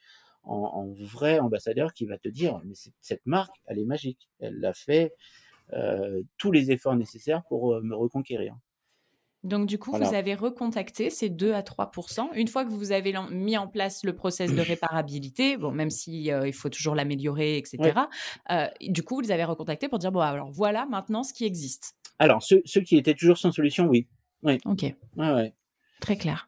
[0.43, 4.29] en, en vrai ambassadeur qui va te dire, mais cette marque, elle est magique.
[4.39, 5.13] Elle a fait
[5.73, 8.55] euh, tous les efforts nécessaires pour euh, me reconquérir.
[9.43, 13.13] Donc, du coup, vous avez recontacté ces 2 à 3% Une fois que vous avez
[13.31, 17.57] mis en place le process de réparabilité, bon, même s'il euh, il faut toujours l'améliorer,
[17.57, 17.99] etc.,
[18.51, 21.45] euh, du coup, vous les avez recontactés pour dire bon, alors voilà maintenant ce qui
[21.45, 21.95] existe.
[22.19, 24.07] Alors, ceux, ceux qui étaient toujours sans solution, oui.
[24.43, 24.57] oui.
[24.65, 24.83] Ok.
[25.15, 25.53] Ouais, ouais.
[26.01, 26.47] Très clair.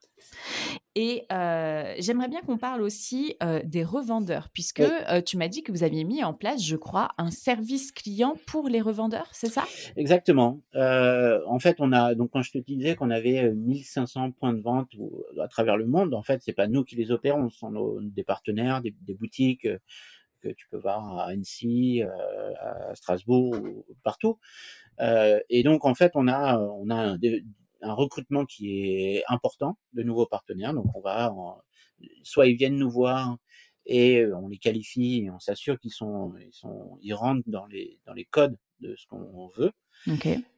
[0.95, 5.63] Et euh, j'aimerais bien qu'on parle aussi euh, des revendeurs, puisque euh, tu m'as dit
[5.63, 9.47] que vous aviez mis en place, je crois, un service client pour les revendeurs, c'est
[9.47, 9.63] ça?
[9.95, 10.59] Exactement.
[10.75, 14.89] en fait, on a donc quand je te disais qu'on avait 1500 points de vente
[15.41, 18.23] à travers le monde, en fait, c'est pas nous qui les opérons, ce sont des
[18.23, 19.67] partenaires, des, boutiques
[20.41, 23.55] que tu peux voir à Annecy, à Strasbourg,
[24.03, 24.39] partout.
[24.99, 27.15] et donc, en fait, on a, on a
[27.81, 30.73] un recrutement qui est important de nouveaux partenaires.
[30.73, 31.33] Donc on va,
[32.23, 33.37] soit ils viennent nous voir
[33.85, 37.99] et on les qualifie et on s'assure qu'ils sont, ils sont, ils rentrent dans les
[38.05, 39.71] dans les codes de ce qu'on veut.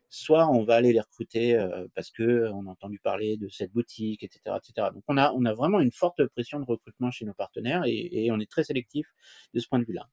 [0.10, 3.72] Soit on va aller les recruter euh, parce que on a entendu parler de cette
[3.72, 4.90] boutique, etc., etc.
[4.94, 8.26] Donc on a on a vraiment une forte pression de recrutement chez nos partenaires et,
[8.26, 9.08] et on est très sélectif
[9.56, 10.08] de ce point de vue-là.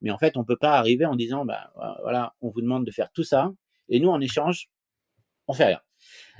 [0.00, 2.90] Mais en fait on peut pas arriver en disant bah voilà on vous demande de
[2.90, 3.52] faire tout ça
[3.90, 4.70] et nous en échange
[5.48, 5.80] on fait rien.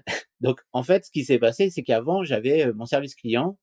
[0.41, 3.59] Donc, en fait, ce qui s'est passé, c'est qu'avant, j'avais mon service client,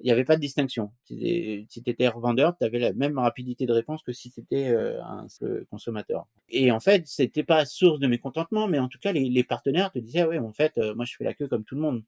[0.00, 0.92] il n'y avait pas de distinction.
[1.06, 4.68] Si tu étais revendeur, tu avais la même rapidité de réponse que si tu étais
[5.02, 5.26] un
[5.70, 6.28] consommateur.
[6.48, 9.98] Et en fait, c'était pas source de mécontentement, mais en tout cas, les, partenaires te
[9.98, 12.04] disaient, ouais, en fait, moi, je fais la queue comme tout le monde.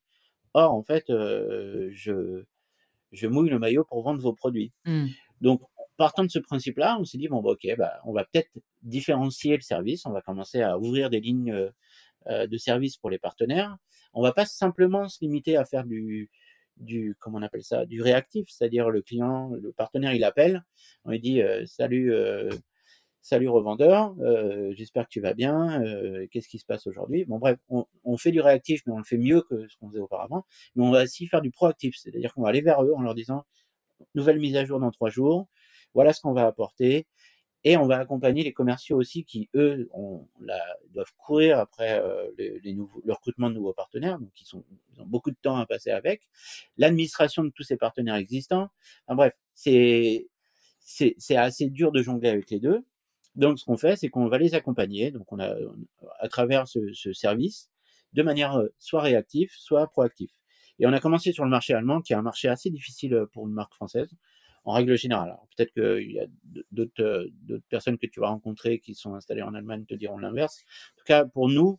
[0.54, 2.44] Or, en fait, je,
[3.12, 4.72] je mouille le maillot pour vendre vos produits.
[4.84, 5.06] Mmh.
[5.40, 5.62] Donc,
[5.96, 9.56] partant de ce principe-là, on s'est dit, bon, bah, ok, bah, on va peut-être différencier
[9.56, 11.70] le service, on va commencer à ouvrir des lignes
[12.28, 13.76] de services pour les partenaires.
[14.12, 16.30] On va pas simplement se limiter à faire du,
[16.76, 20.64] du comment on appelle ça, du réactif, c'est-à-dire le client, le partenaire, il appelle,
[21.04, 22.50] on lui dit euh, salut, euh,
[23.22, 24.14] salut revendeur,
[24.72, 25.82] j'espère que tu vas bien,
[26.30, 27.24] qu'est-ce qui se passe aujourd'hui?
[27.24, 29.88] Bon bref, on, on, fait du réactif, mais on le fait mieux que ce qu'on
[29.88, 30.46] faisait auparavant.
[30.74, 33.14] Mais on va aussi faire du proactif, c'est-à-dire qu'on va aller vers eux en leur
[33.14, 33.44] disant
[34.14, 35.48] nouvelle mise à jour dans trois jours,
[35.94, 37.06] voilà ce qu'on va apporter,
[37.64, 40.58] et on va accompagner les commerciaux aussi qui, eux, ont la,
[40.94, 45.02] doivent courir après euh, les, nouveaux, le recrutement de nouveaux partenaires, donc ils, sont, ils
[45.02, 46.22] ont beaucoup de temps à passer avec.
[46.78, 48.70] L'administration de tous ces partenaires existants.
[49.06, 50.26] Enfin, bref, c'est
[51.36, 52.84] assez dur de jongler avec les deux.
[53.36, 55.10] Donc, ce qu'on fait, c'est qu'on va les accompagner.
[55.10, 55.54] Donc, on a,
[56.18, 57.70] à travers ce, ce service,
[58.14, 60.30] de manière euh, soit réactive, soit proactive.
[60.78, 63.26] Et on a commencé sur le marché allemand, qui est un marché assez difficile euh,
[63.26, 64.10] pour une marque française
[64.64, 65.36] en règle générale.
[65.56, 66.26] Peut-être qu'il y a
[66.70, 67.30] d'autres
[67.68, 70.64] personnes que tu vas rencontrer qui sont installées en Allemagne te diront l'inverse.
[70.94, 71.78] En tout cas, pour nous,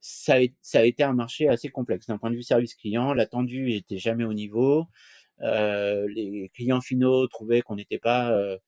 [0.00, 2.06] ça a, ça a, été un marché assez complexe.
[2.06, 4.86] D'un point de vue service client, l'attendu n'était jamais au niveau.
[5.40, 8.58] Euh, les clients finaux trouvaient qu'on n'était pas, euh,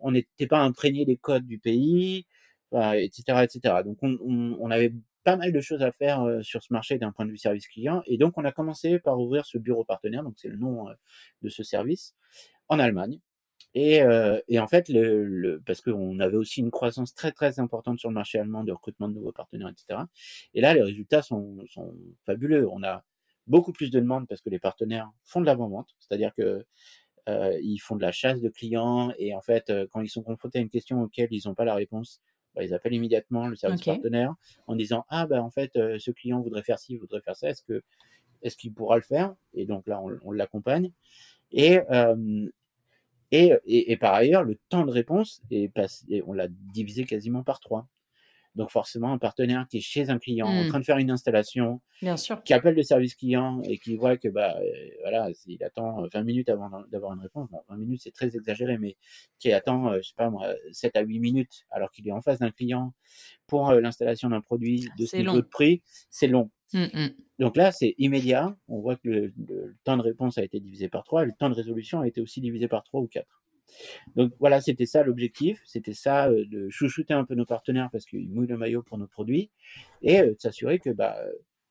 [0.00, 2.26] on n'était pas imprégné des codes du pays,
[2.72, 3.74] etc., etc.
[3.84, 4.92] Donc on, on, on, avait
[5.24, 7.68] pas mal de choses à faire euh, sur ce marché d'un point de vue service
[7.68, 10.88] client, et donc on a commencé par ouvrir ce bureau partenaire, donc c'est le nom
[10.88, 10.94] euh,
[11.42, 12.14] de ce service,
[12.70, 13.20] en Allemagne.
[13.74, 17.60] Et, euh, et en fait, le, le, parce qu'on avait aussi une croissance très très
[17.60, 20.00] importante sur le marché allemand de recrutement de nouveaux partenaires, etc.
[20.54, 21.94] Et là, les résultats sont, sont
[22.26, 22.66] fabuleux.
[22.68, 23.04] On a
[23.46, 26.64] beaucoup plus de demandes parce que les partenaires font de l'avant-vente, c'est-à-dire que
[27.28, 30.22] euh, ils font de la chasse de clients et en fait, euh, quand ils sont
[30.22, 32.20] confrontés à une question auquel ils n'ont pas la réponse,
[32.54, 34.34] bah, ils appellent immédiatement le service partenaire
[34.66, 37.50] en disant ah ben en fait euh, ce client voudrait faire ci, voudrait faire ça,
[37.50, 37.82] est-ce que
[38.42, 39.34] est-ce qu'il pourra le faire?
[39.54, 40.90] Et donc là on, on l'accompagne
[41.52, 42.48] et euh,
[43.32, 47.60] et, et, par ailleurs, le temps de réponse est passé, on l'a divisé quasiment par
[47.60, 47.86] trois.
[48.56, 50.68] Donc forcément, un partenaire qui est chez un client en mmh.
[50.68, 52.42] train de faire une installation, Bien sûr.
[52.42, 56.22] qui appelle le service client et qui voit que bah euh, voilà, il attend 20
[56.24, 57.48] minutes avant d'avoir une réponse.
[57.68, 58.96] 20 minutes c'est très exagéré, mais
[59.38, 62.22] qui attend, euh, je sais pas moi, 7 à 8 minutes alors qu'il est en
[62.22, 62.92] face d'un client
[63.46, 66.50] pour euh, l'installation d'un produit de ce niveau de prix, c'est long.
[66.72, 67.08] Mmh, mmh.
[67.38, 68.56] Donc là, c'est immédiat.
[68.68, 71.50] On voit que le, le, temps de réponse a été divisé par 3, le temps
[71.50, 73.40] de résolution a été aussi divisé par 3 ou 4.
[74.16, 78.04] Donc voilà, c'était ça l'objectif, c'était ça euh, de chouchouter un peu nos partenaires parce
[78.04, 79.50] qu'ils mouillent le maillot pour nos produits
[80.02, 81.16] et euh, de s'assurer que bah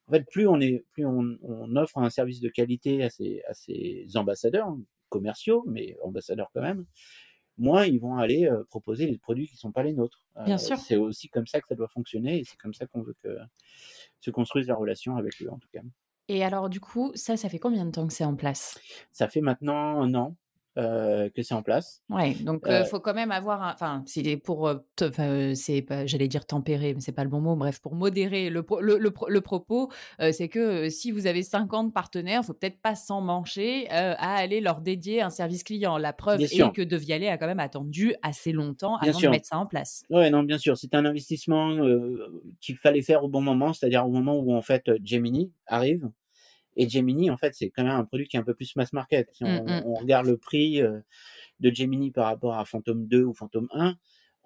[0.08, 3.42] en fait plus on est plus on, on offre un service de qualité à ces
[3.48, 4.76] à ces ambassadeurs
[5.10, 6.86] commerciaux mais ambassadeurs quand même,
[7.58, 10.24] moins ils vont aller euh, proposer les produits qui sont pas les nôtres.
[10.46, 10.78] Bien sûr.
[10.78, 13.38] C'est aussi comme ça que ça doit fonctionner et c'est comme ça qu'on veut que
[14.22, 15.82] se construise la relation avec eux en tout cas.
[16.30, 18.80] Et alors du coup, ça, ça fait combien de temps que c'est en place?
[19.12, 20.36] Ça fait maintenant 1 an,
[20.80, 22.04] heu, que c'est en place.
[22.10, 24.68] Ouais, donc heu, Heu faut quand même avoir un enfin, c'est pour,
[25.54, 28.64] c'est pas j'allais dire tempérer, mais c'est pas le bon mot, bref, pour modérer le
[28.64, 29.92] pro le le pro le propos,
[30.32, 35.22] c'est que, si vous avez 50 partenaires, faut peut-être pas s'emmancher, à aller leur dédier
[35.22, 36.00] un service client.
[36.00, 36.74] La preuve Bien est sûr.
[36.74, 40.04] que Devialet a quand même attendu assez longtemps Bien avant de mettre ça en place.
[40.10, 41.78] Ouais, non, bien sûr, c'est un investissement,
[42.62, 46.10] qu'il fallait faire au bon moment, c'est-à-dire au moment où en fait, Gemini arrive
[46.80, 48.94] et Gemini en fait, c'est quand même un produit qui est un peu plus mass
[48.94, 49.30] market.
[49.34, 49.84] Si Mmh on mh.
[49.84, 51.04] on regarde le prix, heu,
[51.60, 53.96] de Gemini par rapport à Phantom 2 ou Phantom 1,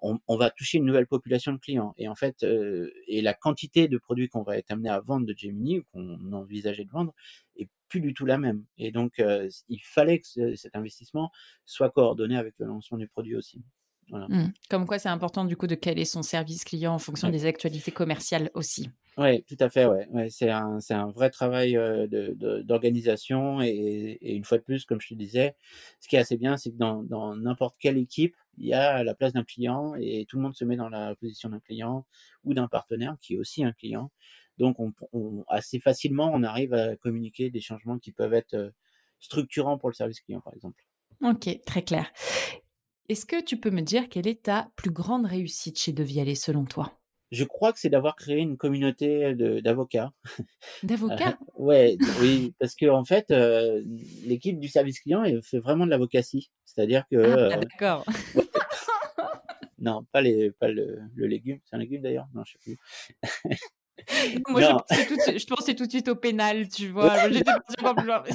[0.00, 3.34] on on va toucher une nouvelle population de clients et en fait, heu et la
[3.34, 6.90] quantité de produits qu'on va être amené à vendre de Gemini ou qu'on envisageait de
[6.90, 7.14] vendre
[7.56, 10.76] est plus du tout la même et donc heu, s il fallait que ce cet
[10.76, 11.30] investissement
[11.66, 13.62] soit coordonné avec le lancement du produit aussi.
[14.08, 14.28] Voilà.
[14.28, 14.46] Mmh.
[14.70, 17.30] Comme quoi c'est important du coup de caler son service client en fonction Ouais.
[17.30, 18.90] des actualités commerciales aussi.
[19.16, 23.70] Ouais, tout à fait, ouais, ouais, c'est un un vrai travail, de d'organisation et
[24.20, 25.54] et une fois de plus, comme je te disais,
[26.00, 29.04] ce qui est assez bien, c'est que dans dans n'importe quelle équipe, il y a
[29.04, 32.04] la place d'un client et tout le monde se met dans la position d'un client
[32.42, 34.10] ou d'un partenaire qui est aussi un client.
[34.58, 38.54] Donc on p on assez facilement, on arrive à communiquer des changements qui peuvent être,
[38.54, 38.72] heu,
[39.20, 40.84] structurants pour le service client, par exemple.
[41.22, 42.10] OK, très clair.
[43.08, 46.66] Est-ce que tu peux me dire quelle est ta plus grande réussite chez Devialet selon
[46.66, 47.00] toi?
[47.30, 50.12] Je crois que c'est d'avoir créé une communauté de d'avocats.
[50.82, 51.38] D'avocats?
[51.56, 53.84] ouais, oui, parce qu'en fait, heu,
[54.24, 56.50] l'équipe du service client, elle fait vraiment de l'avocatie.
[56.64, 58.04] C'est-à-dire que, Ah heu d'accord.
[58.34, 58.44] ouais.
[59.78, 62.28] Non, pas les pas le le légume, c'est un légume d'ailleurs?
[62.34, 62.78] Non, je sais plus.
[64.48, 64.82] Moi je Non.
[64.86, 67.18] pensais tout de suite je pensais tout de suite au pénal, tu vois?
[67.18, 67.30] non.
[67.30, 67.52] J'étais.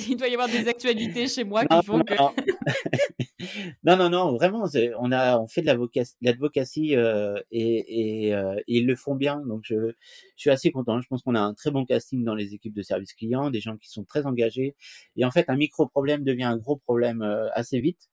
[0.10, 2.32] Il doit y avoir des actualités chez moi qui Non, non, font que non.
[3.84, 4.66] Non, non, non, vraiment,
[5.00, 5.68] on a on fait de
[6.22, 10.72] l'advocacy, heu et et heu, et ils le font bien, donc je je suis assez
[10.72, 11.02] content.
[11.02, 13.62] Je pense qu'on a un très bon casting dans les équipes de service client, des
[13.62, 14.76] gens qui sont très engagés
[15.16, 18.10] et en fait, un micro problème devient un gros problème, heu, assez vite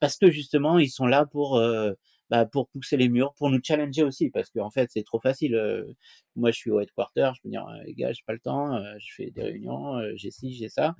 [0.00, 1.96] parce que justement, ils sont là pour, heu,
[2.30, 5.54] bah, pour pousser les murs, pour nous challenger aussi parce qu'en fait, c'est trop facile,
[5.56, 5.94] heu,
[6.36, 8.76] moi, je suis au headquarter, je peux dire: «Heu, les gars, j'ai pas le temps,
[8.76, 10.96] heu, je fais des réunions, heu, j'ai ci, j'ai ça».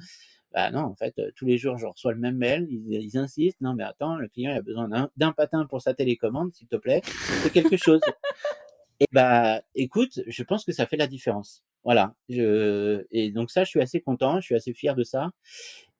[0.53, 3.19] Bah, non, en fait, heu, tous les jours, je reçois le même mail, ils ils
[3.19, 6.53] insistent: «Non, mais attends, le client, il a besoin d'un d'un patin pour sa télécommande,
[6.55, 8.01] s'il te plaît, fais quelque chose».
[9.01, 11.63] Et bah, écoute, je pense que ça fait la différence.
[11.85, 15.33] Voilà, je et donc ça, je suis assez content, je suis assez fier de ça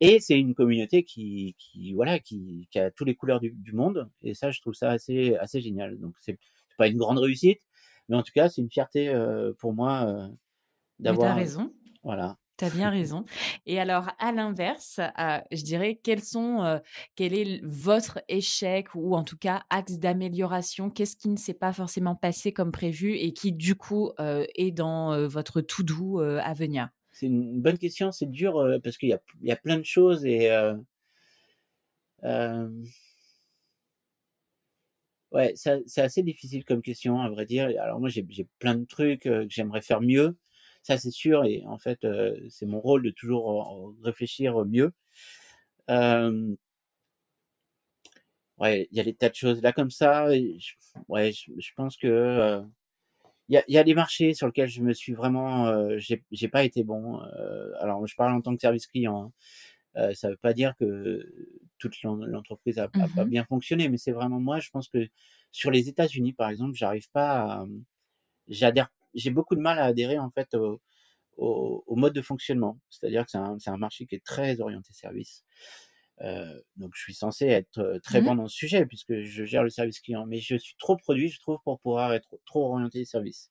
[0.01, 3.73] et c'est une communauté qui qui voilà, qui qui a tous les couleurs du du
[3.73, 5.99] monde et ça, je trouve ça assez assez génial.
[6.01, 6.39] Donc c'est
[6.79, 7.61] pas une grande réussite,
[8.09, 10.31] mais en tout cas, c'est une fierté, heu, pour moi, as
[11.01, 11.75] d'avoir, heu raison,
[12.05, 12.39] voilà.
[12.59, 13.25] Tu as bien raison
[13.67, 15.97] et alors à l'inverse, heu, je dirais
[16.65, 16.81] heu,
[17.17, 20.91] quel est votre échec ou en tout cas axe d'amélioration?
[20.91, 24.71] Qu'est-ce qui ne s'est pas forcément passé comme prévu et qui du coup, heu, est
[24.73, 26.91] dans, votre to do, heu, à venir?
[27.13, 29.17] C'est une bonne question, c'est dur, parce qu'il y
[29.49, 30.51] y a plein de choses et
[35.33, 38.25] ouais, c'est assez difficile comme question à vrai dire alors moi j'ai
[38.59, 40.37] plein de trucs, que j'aimerais faire mieux,
[40.85, 44.93] ça c'est sûr et en fait, heu, c'est mon rôle de toujours réfléchir mieux.
[45.89, 46.57] Hem
[48.59, 50.75] Ouais, il y a des tas de choses là comme ça et j
[51.09, 52.63] ouais, je je pense que,
[53.49, 56.65] il y y a des marchés sur lesquels je me suis vraiment, heu, j'ai pas
[56.65, 59.33] été bon, heu, alors je parle en tant que service client,
[59.97, 61.27] hein, heu, ça veut pas dire que
[61.79, 64.89] toute l'en l'entreprise a a Mmh pas bien fonctionné, mais c'est vraiment moi, je pense
[64.89, 65.09] que
[65.53, 67.67] sur les États-Unis, par exemple, j'arrive pas à,
[68.49, 70.81] j'adhère j'ai beaucoup de mal à adhérer en fait au
[71.39, 72.81] au au mode de fonctionnement.
[72.91, 75.45] C'est-à-dire que c'est un c'est un marché qui est très orienté service,
[76.23, 78.23] heu, donc je suis censé être, heu, très Mmh.
[78.23, 81.29] bon dans ce sujet puisque je gère le service client, mais je suis trop produit,
[81.29, 83.51] je trouve, pour pouvoir être trop orienté service.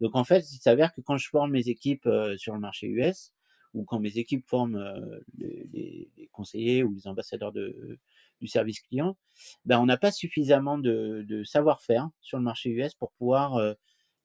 [0.00, 2.86] Donc en fait, il s'avère que quand je forme mes équipes, heu, sur le marché
[2.88, 3.32] US
[3.74, 7.98] ou quand mes équipes forment, heu, les les les conseillers ou les ambassadeurs de
[8.40, 9.16] du service client,
[9.64, 13.56] ben, on n'a pas suffisamment de de savoir-faire sur le marché US pour pouvoir,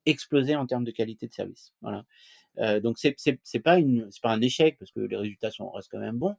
[0.07, 1.73] heu, exploser en termes de qualité de service.
[1.81, 2.05] Voilà,
[2.59, 5.51] heu, donc c'est c'est c'est pas une c'est pas un échec parce que les résultats
[5.51, 6.37] sont restent quand même bons,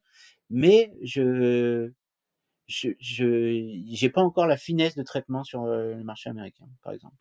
[0.50, 1.90] mais je
[2.68, 6.92] je je j'ai pas encore la finesse de traitement sur, heu, le marché américain, par
[6.94, 7.16] exemple.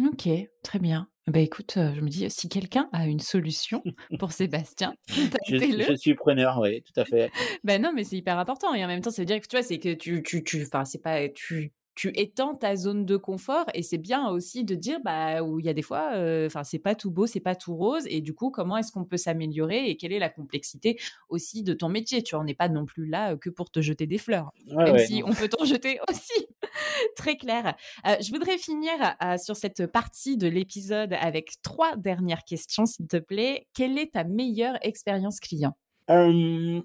[0.00, 0.28] OK,
[0.62, 1.08] très bien.
[1.26, 3.82] Bah, écoute, heu, je me dis, si quelqu'un a une solution
[4.18, 4.94] pour Sébastien,
[5.42, 7.32] Je je suis preneur, oui, tout à fait.
[7.64, 9.56] Bah, non, mais c'est hyper important et en même temps, ça veut dire que tu
[9.56, 13.18] vois, c'est que tu tu tu enfin, c'est pas tu tu étends ta zone de
[13.18, 16.12] confort et c'est bien aussi de dire bah où il y a des fois
[16.46, 19.04] enfin c'est pas tout beau, c'est pas tout rose et du coup comment est-ce qu'on
[19.04, 20.98] peut s'améliorer et quelle est la complexité
[21.28, 23.82] aussi de ton métier, tu vois, on n'est pas non plus là que pour te
[23.82, 24.50] jeter des fleurs.
[24.64, 26.46] même si on peut t'en jeter aussi.
[27.16, 27.76] Très clair.
[28.06, 28.92] je voudrais finir
[29.38, 33.66] sur cette partie de l'épisode avec trois dernières questions s'il te plaît.
[33.74, 35.76] Quelle est ta meilleure expérience client?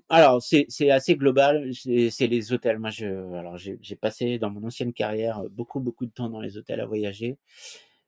[0.09, 1.71] Alors, c'est assez global.
[1.73, 2.79] C'est les hôtels.
[2.79, 6.57] Moi, je, alors j'ai passé dans mon ancienne carrière beaucoup, beaucoup de temps dans les
[6.57, 7.37] hôtels à voyager.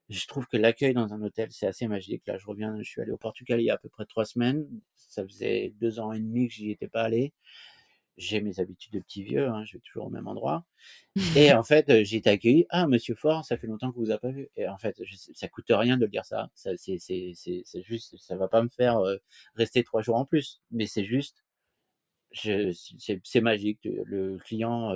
[0.08, 2.22] Je trouve que l'accueil dans un hôtel, c'est assez magique.
[2.26, 4.24] Là, je reviens, je suis allé au Portugal il y a à peu près trois
[4.24, 4.66] semaines.
[4.96, 7.32] Ça faisait deux ans et demi que j'y étais pas allé
[8.18, 10.64] j'ai mes habitudes de petit vieux, hein, je vais toujours au même endroit.
[11.36, 12.66] Et en fait, j'ai été accueilli.
[12.68, 14.48] Ah, Monsieur Fort, ça fait longtemps que vous a pas vu.
[14.56, 15.00] Et en fait,
[15.34, 16.50] ça coûte rien de dire ça.
[16.54, 19.00] ça c'est, c'est, c'est, juste, ça va pas me faire
[19.54, 20.60] rester trois jours en plus.
[20.72, 21.44] Mais c'est juste,
[22.32, 22.72] je,
[23.22, 23.80] c'est, magique.
[23.84, 24.92] Le client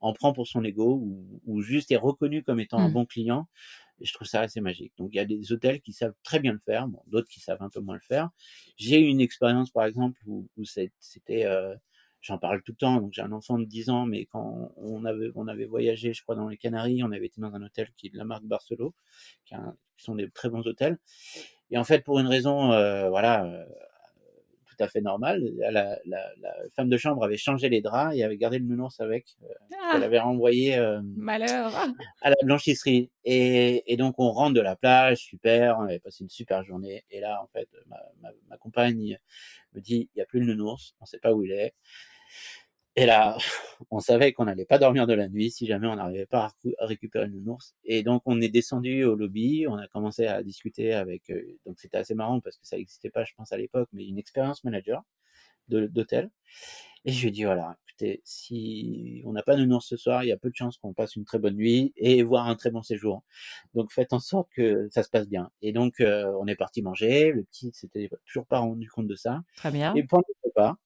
[0.00, 1.00] en prend pour son ego
[1.44, 2.92] ou, juste est reconnu comme étant un mmh.
[2.92, 3.48] bon client.
[4.00, 4.92] Je trouve ça assez magique.
[4.98, 7.40] Donc il y a des hôtels qui savent très bien le faire, bon, d'autres qui
[7.40, 8.28] savent un peu moins le faire.
[8.76, 11.46] J'ai eu une expérience par exemple où, où c'était
[12.20, 13.00] j'en parle tout le temps.
[13.00, 16.22] Donc j'ai un enfant de 10 ans, mais quand on avait, on avait voyagé, je
[16.22, 18.44] crois, dans les Canaries, on avait été dans un hôtel qui est de la marque
[18.44, 18.94] Barcelo,
[19.44, 19.54] qui,
[19.98, 20.98] sont des très bons hôtels.
[21.70, 23.64] Et en fait, pour une raison, euh, voilà, euh,
[24.76, 25.98] tout à fait normale, la,
[26.74, 29.36] femme de chambre avait changé les draps et avait gardé le nounours avec.
[29.42, 29.46] Euh,
[29.78, 30.76] ah elle avait renvoyé
[31.16, 31.72] Malheur.
[32.22, 33.10] à la blanchisserie.
[33.24, 37.04] Et, et, donc on rentre de la plage, super, on avait passé une super journée.
[37.10, 39.18] Et là, en fait, ma, ma, ma compagne
[39.74, 41.74] me dit, il n'y a plus le nounours, on ne sait pas où il est.
[42.96, 43.36] Et là,
[43.90, 46.86] on savait qu'on n'allait pas dormir de la nuit si jamais on n'arrivait pas à
[46.86, 47.74] récupérer le nounours.
[47.84, 51.30] Et donc, on est descendu au lobby, on a commencé à discuter avec.
[51.30, 54.06] Euh, donc, c'était assez marrant parce que ça n'existait pas, je pense, à l'époque, mais
[54.06, 55.04] une expérience manager
[55.68, 56.30] d'hôtel.
[57.04, 60.24] Et je lui ai dit voilà, écoutez, si on n'a pas de nounours ce soir,
[60.24, 62.56] il y a peu de chances qu'on passe une très bonne nuit et voir un
[62.56, 63.22] très bon séjour.
[63.74, 65.50] Donc, faites en sorte que ça se passe bien.
[65.60, 67.32] Et donc, euh, on est parti manger.
[67.32, 69.42] Le petit s'était toujours pas rendu compte de ça.
[69.56, 69.94] Très bien.
[69.94, 70.78] Et pendant le repas,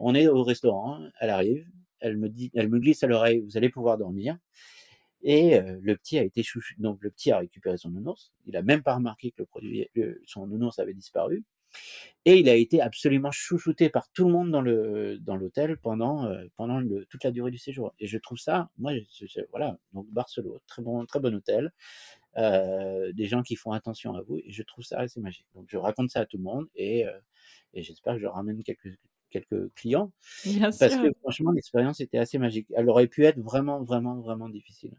[0.00, 1.66] on est au restaurant, elle arrive,
[2.00, 4.38] elle me dit, elle me glisse à l'oreille, vous allez pouvoir dormir.
[5.22, 6.74] Et euh, le petit a été chouchou.
[6.78, 8.32] Donc le petit a récupéré son nounours.
[8.46, 9.86] Il a même pas remarqué que le produit,
[10.24, 11.44] son nounours avait disparu.
[12.24, 16.26] Et il a été absolument chouchouté par tout le monde dans le dans l'hôtel pendant
[16.26, 17.94] euh, pendant toute la durée du séjour.
[18.00, 18.92] Et je trouve ça, moi,
[19.50, 19.78] voilà.
[19.92, 21.72] Donc Barcelone, très bon très bon hôtel,
[22.38, 24.38] euh, des gens qui font attention à vous.
[24.38, 25.46] Et je trouve ça assez magique.
[25.54, 27.04] Donc je raconte ça à tout le monde et
[27.74, 28.98] j'espère que je ramène quelques
[29.30, 30.12] quelques clients.
[30.60, 32.66] parce que franchement, l'expérience était assez magique.
[32.74, 34.92] Elle aurait pu être vraiment, vraiment, vraiment difficile.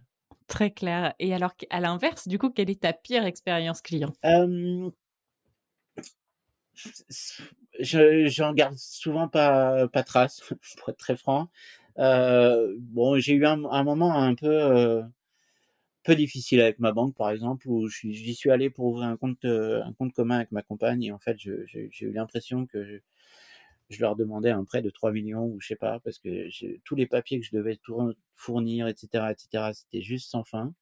[0.48, 1.14] Très clair.
[1.20, 4.12] Et alors, à l'inverse, du coup, quelle est ta pire expérience client?
[7.80, 10.42] Je, J'en garde souvent pas, pas trace,
[10.78, 11.50] pour être très franc.
[12.00, 15.04] Euh, bon, j'ai eu un, moment un peu,
[16.04, 19.46] peu difficile avec ma banque, par exemple, où j'y suis allé pour ouvrir un compte,
[19.46, 22.98] un compte commun avec ma compagne, et en fait, j'ai eu l'impression que je
[24.00, 26.48] leur demandais un prêt de 3 millions ou je sais pas, parce que
[26.84, 27.80] tous les papiers que je devais
[28.36, 30.74] fournir, etc., etc., c'était juste sans fin.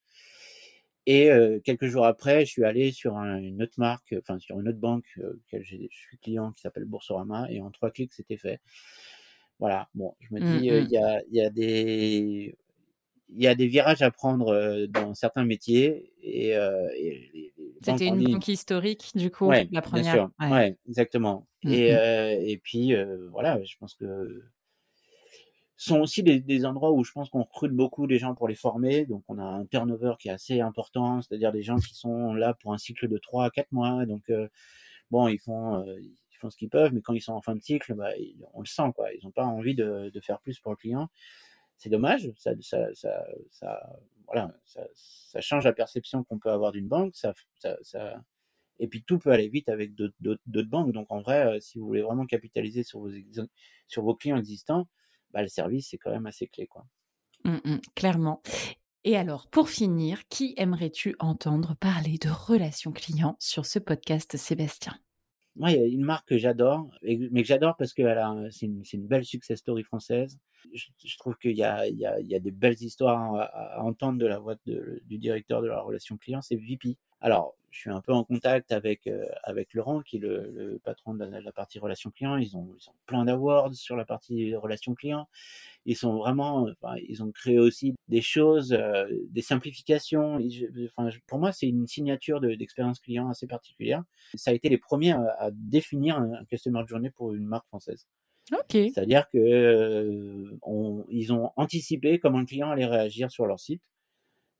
[1.05, 4.67] Et euh, quelques jours après, je suis allé sur une autre marque, enfin sur une
[4.67, 8.59] autre banque, euh, je suis client, qui s'appelle Boursorama, et en trois clics, c'était fait.
[9.57, 9.89] Voilà.
[9.95, 10.73] Bon, je me dis, mmh.
[10.83, 12.55] il y, a, y, a, des
[13.29, 16.55] il y a des virages à prendre dans certains métiers et,
[17.81, 20.03] c'était une banque historique du coup la première.
[20.03, 20.51] Bien sûr.
[20.51, 20.77] Ouais.
[20.87, 21.47] exactement.
[21.63, 22.93] Mmh, et, et puis
[23.31, 24.43] voilà, je pense que
[25.75, 28.55] sont aussi des, des, endroits où je pense qu'on recrute beaucoup des gens pour les
[28.55, 29.05] former.
[29.05, 32.53] Donc, on a un turnover qui est assez important, c'est-à-dire des gens qui sont là
[32.53, 34.05] pour un cycle de 3 à 4 mois.
[34.05, 34.29] Donc,
[35.09, 37.61] bon, ils font, ils font ce qu'ils peuvent, mais quand ils sont en fin de
[37.61, 38.09] cycle, bah,
[38.53, 39.13] on le sent, quoi.
[39.13, 41.09] Ils n'ont pas envie de, de, faire plus pour le client
[41.79, 42.29] c'est dommage.
[42.37, 43.81] Ça, ça, ça, ça,
[44.27, 47.15] voilà, ça, ça, change la perception qu'on peut avoir d'une banque.
[47.15, 48.21] Ça, ça,
[48.79, 50.91] et puis tout peut aller vite avec d'autres banques.
[50.93, 53.11] Donc en vrai, euh, si vous voulez vraiment capitaliser sur vos,
[53.87, 54.87] sur vos clients existants,
[55.31, 56.85] bah, le service c'est quand même assez clé, quoi.
[57.45, 58.41] Mmh, mmh, clairement.
[59.05, 64.99] Et alors, pour finir, qui aimerais-tu entendre parler de relations clients sur ce podcast, Sébastien?
[65.55, 68.03] Moi, il y a une marque que j'adore, mais que j'adore parce que
[68.51, 70.37] c'est une, une, belle success story française.
[70.73, 74.55] Je, trouve qu'il y a, y, y des belles histoires à, entendre de la voix
[74.65, 76.97] de, du directeur de la relation client, c'est VP.
[77.21, 80.79] Alors, je suis un peu en contact avec euh, avec Laurent, qui est le, le
[80.79, 82.37] patron de la, partie relation client.
[82.37, 85.27] Ils ont, ils ont plein d'awards sur la partie relation client.
[85.85, 90.39] Ils sont vraiment, enfin, ils ont créé aussi des choses, euh, des simplifications.
[90.97, 94.03] enfin, pour moi, c'est une signature d'expérience client assez particulière.
[94.35, 98.07] Ça a été les premiers à, définir un, customer journey pour une marque française.
[98.51, 98.71] Ok.
[98.71, 103.83] C'est-à-dire que euh, on, ils ont anticipé comment le client allait réagir sur leur site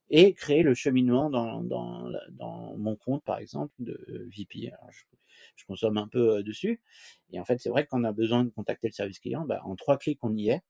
[0.09, 4.71] et créer le cheminement dans, dans, dans mon compte, par exemple, de VP.
[5.55, 6.81] je, consomme un peu dessus.
[7.31, 9.75] Et en fait, c'est vrai qu'on a besoin de contacter le service client, bah, en
[9.75, 10.61] trois clics, on y est.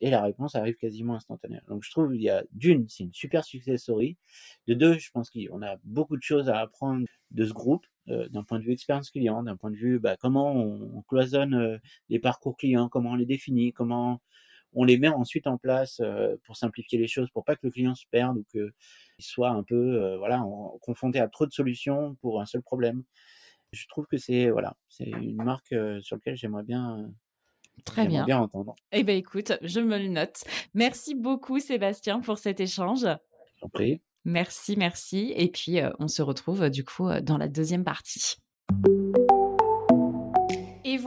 [0.00, 1.62] Et la réponse arrive quasiment instantanément.
[1.68, 4.16] Donc, je trouve il y a d'une, c'est une super success story.
[4.68, 8.28] De deux, je pense qu'on a beaucoup de choses à apprendre de ce groupe, euh,
[8.28, 11.78] d'un point de vue expérience client, d'un point de vue bah, comment on, cloisonne euh,
[12.08, 14.20] les parcours clients, comment on les définit, comment
[14.74, 17.70] on les met ensuite en place euh, pour simplifier les choses, pour pas que le
[17.70, 18.72] client se perde ou qu'il
[19.18, 20.42] soit un peu voilà
[20.80, 23.02] confronté à trop de solutions pour un seul problème.
[23.72, 27.10] Je trouve que c'est voilà, c'est une marque sur laquelle j'aimerais bien
[27.84, 28.24] Très bien.
[28.24, 28.74] bien entendre.
[28.90, 30.42] Eh bien, écoute, je me le note.
[30.74, 33.06] Merci beaucoup, Sébastien, pour cet échange.
[33.62, 34.00] Je prie.
[34.24, 35.32] Merci, merci.
[35.36, 38.36] Et puis, on se retrouve du coup dans la deuxième partie.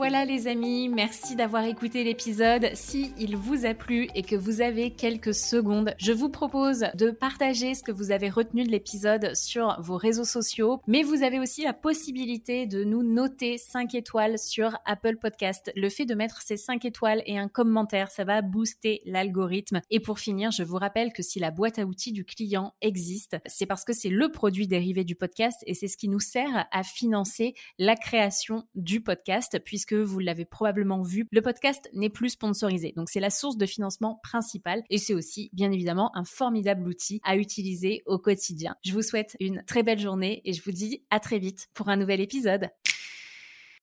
[0.02, 2.70] Voilà les amis, merci d'avoir écouté l'épisode.
[2.74, 7.12] Si il vous a plu et que vous avez quelques secondes, je vous propose de
[7.12, 11.38] partager ce que vous avez retenu de l'épisode sur vos réseaux sociaux, mais vous avez
[11.38, 15.70] aussi la possibilité de nous noter 5 étoiles sur Apple Podcast.
[15.76, 19.82] Le fait de mettre ces 5 étoiles et un commentaire, ça va booster l'algorithme.
[19.92, 23.36] Et pour finir, je vous rappelle que si la boîte à outils du client existe,
[23.46, 26.66] c'est parce que c'est le produit dérivé du podcast et c'est ce qui nous sert
[26.72, 29.60] à financer la création du podcast
[29.96, 32.92] vous l'avez probablement vu, le podcast n'est plus sponsorisé.
[32.96, 37.20] Donc c'est la source de financement principale et c'est aussi bien évidemment un formidable outil
[37.24, 38.76] à utiliser au quotidien.
[38.84, 41.88] Je vous souhaite une très belle journée et je vous dis à très vite pour
[41.88, 42.68] un nouvel épisode.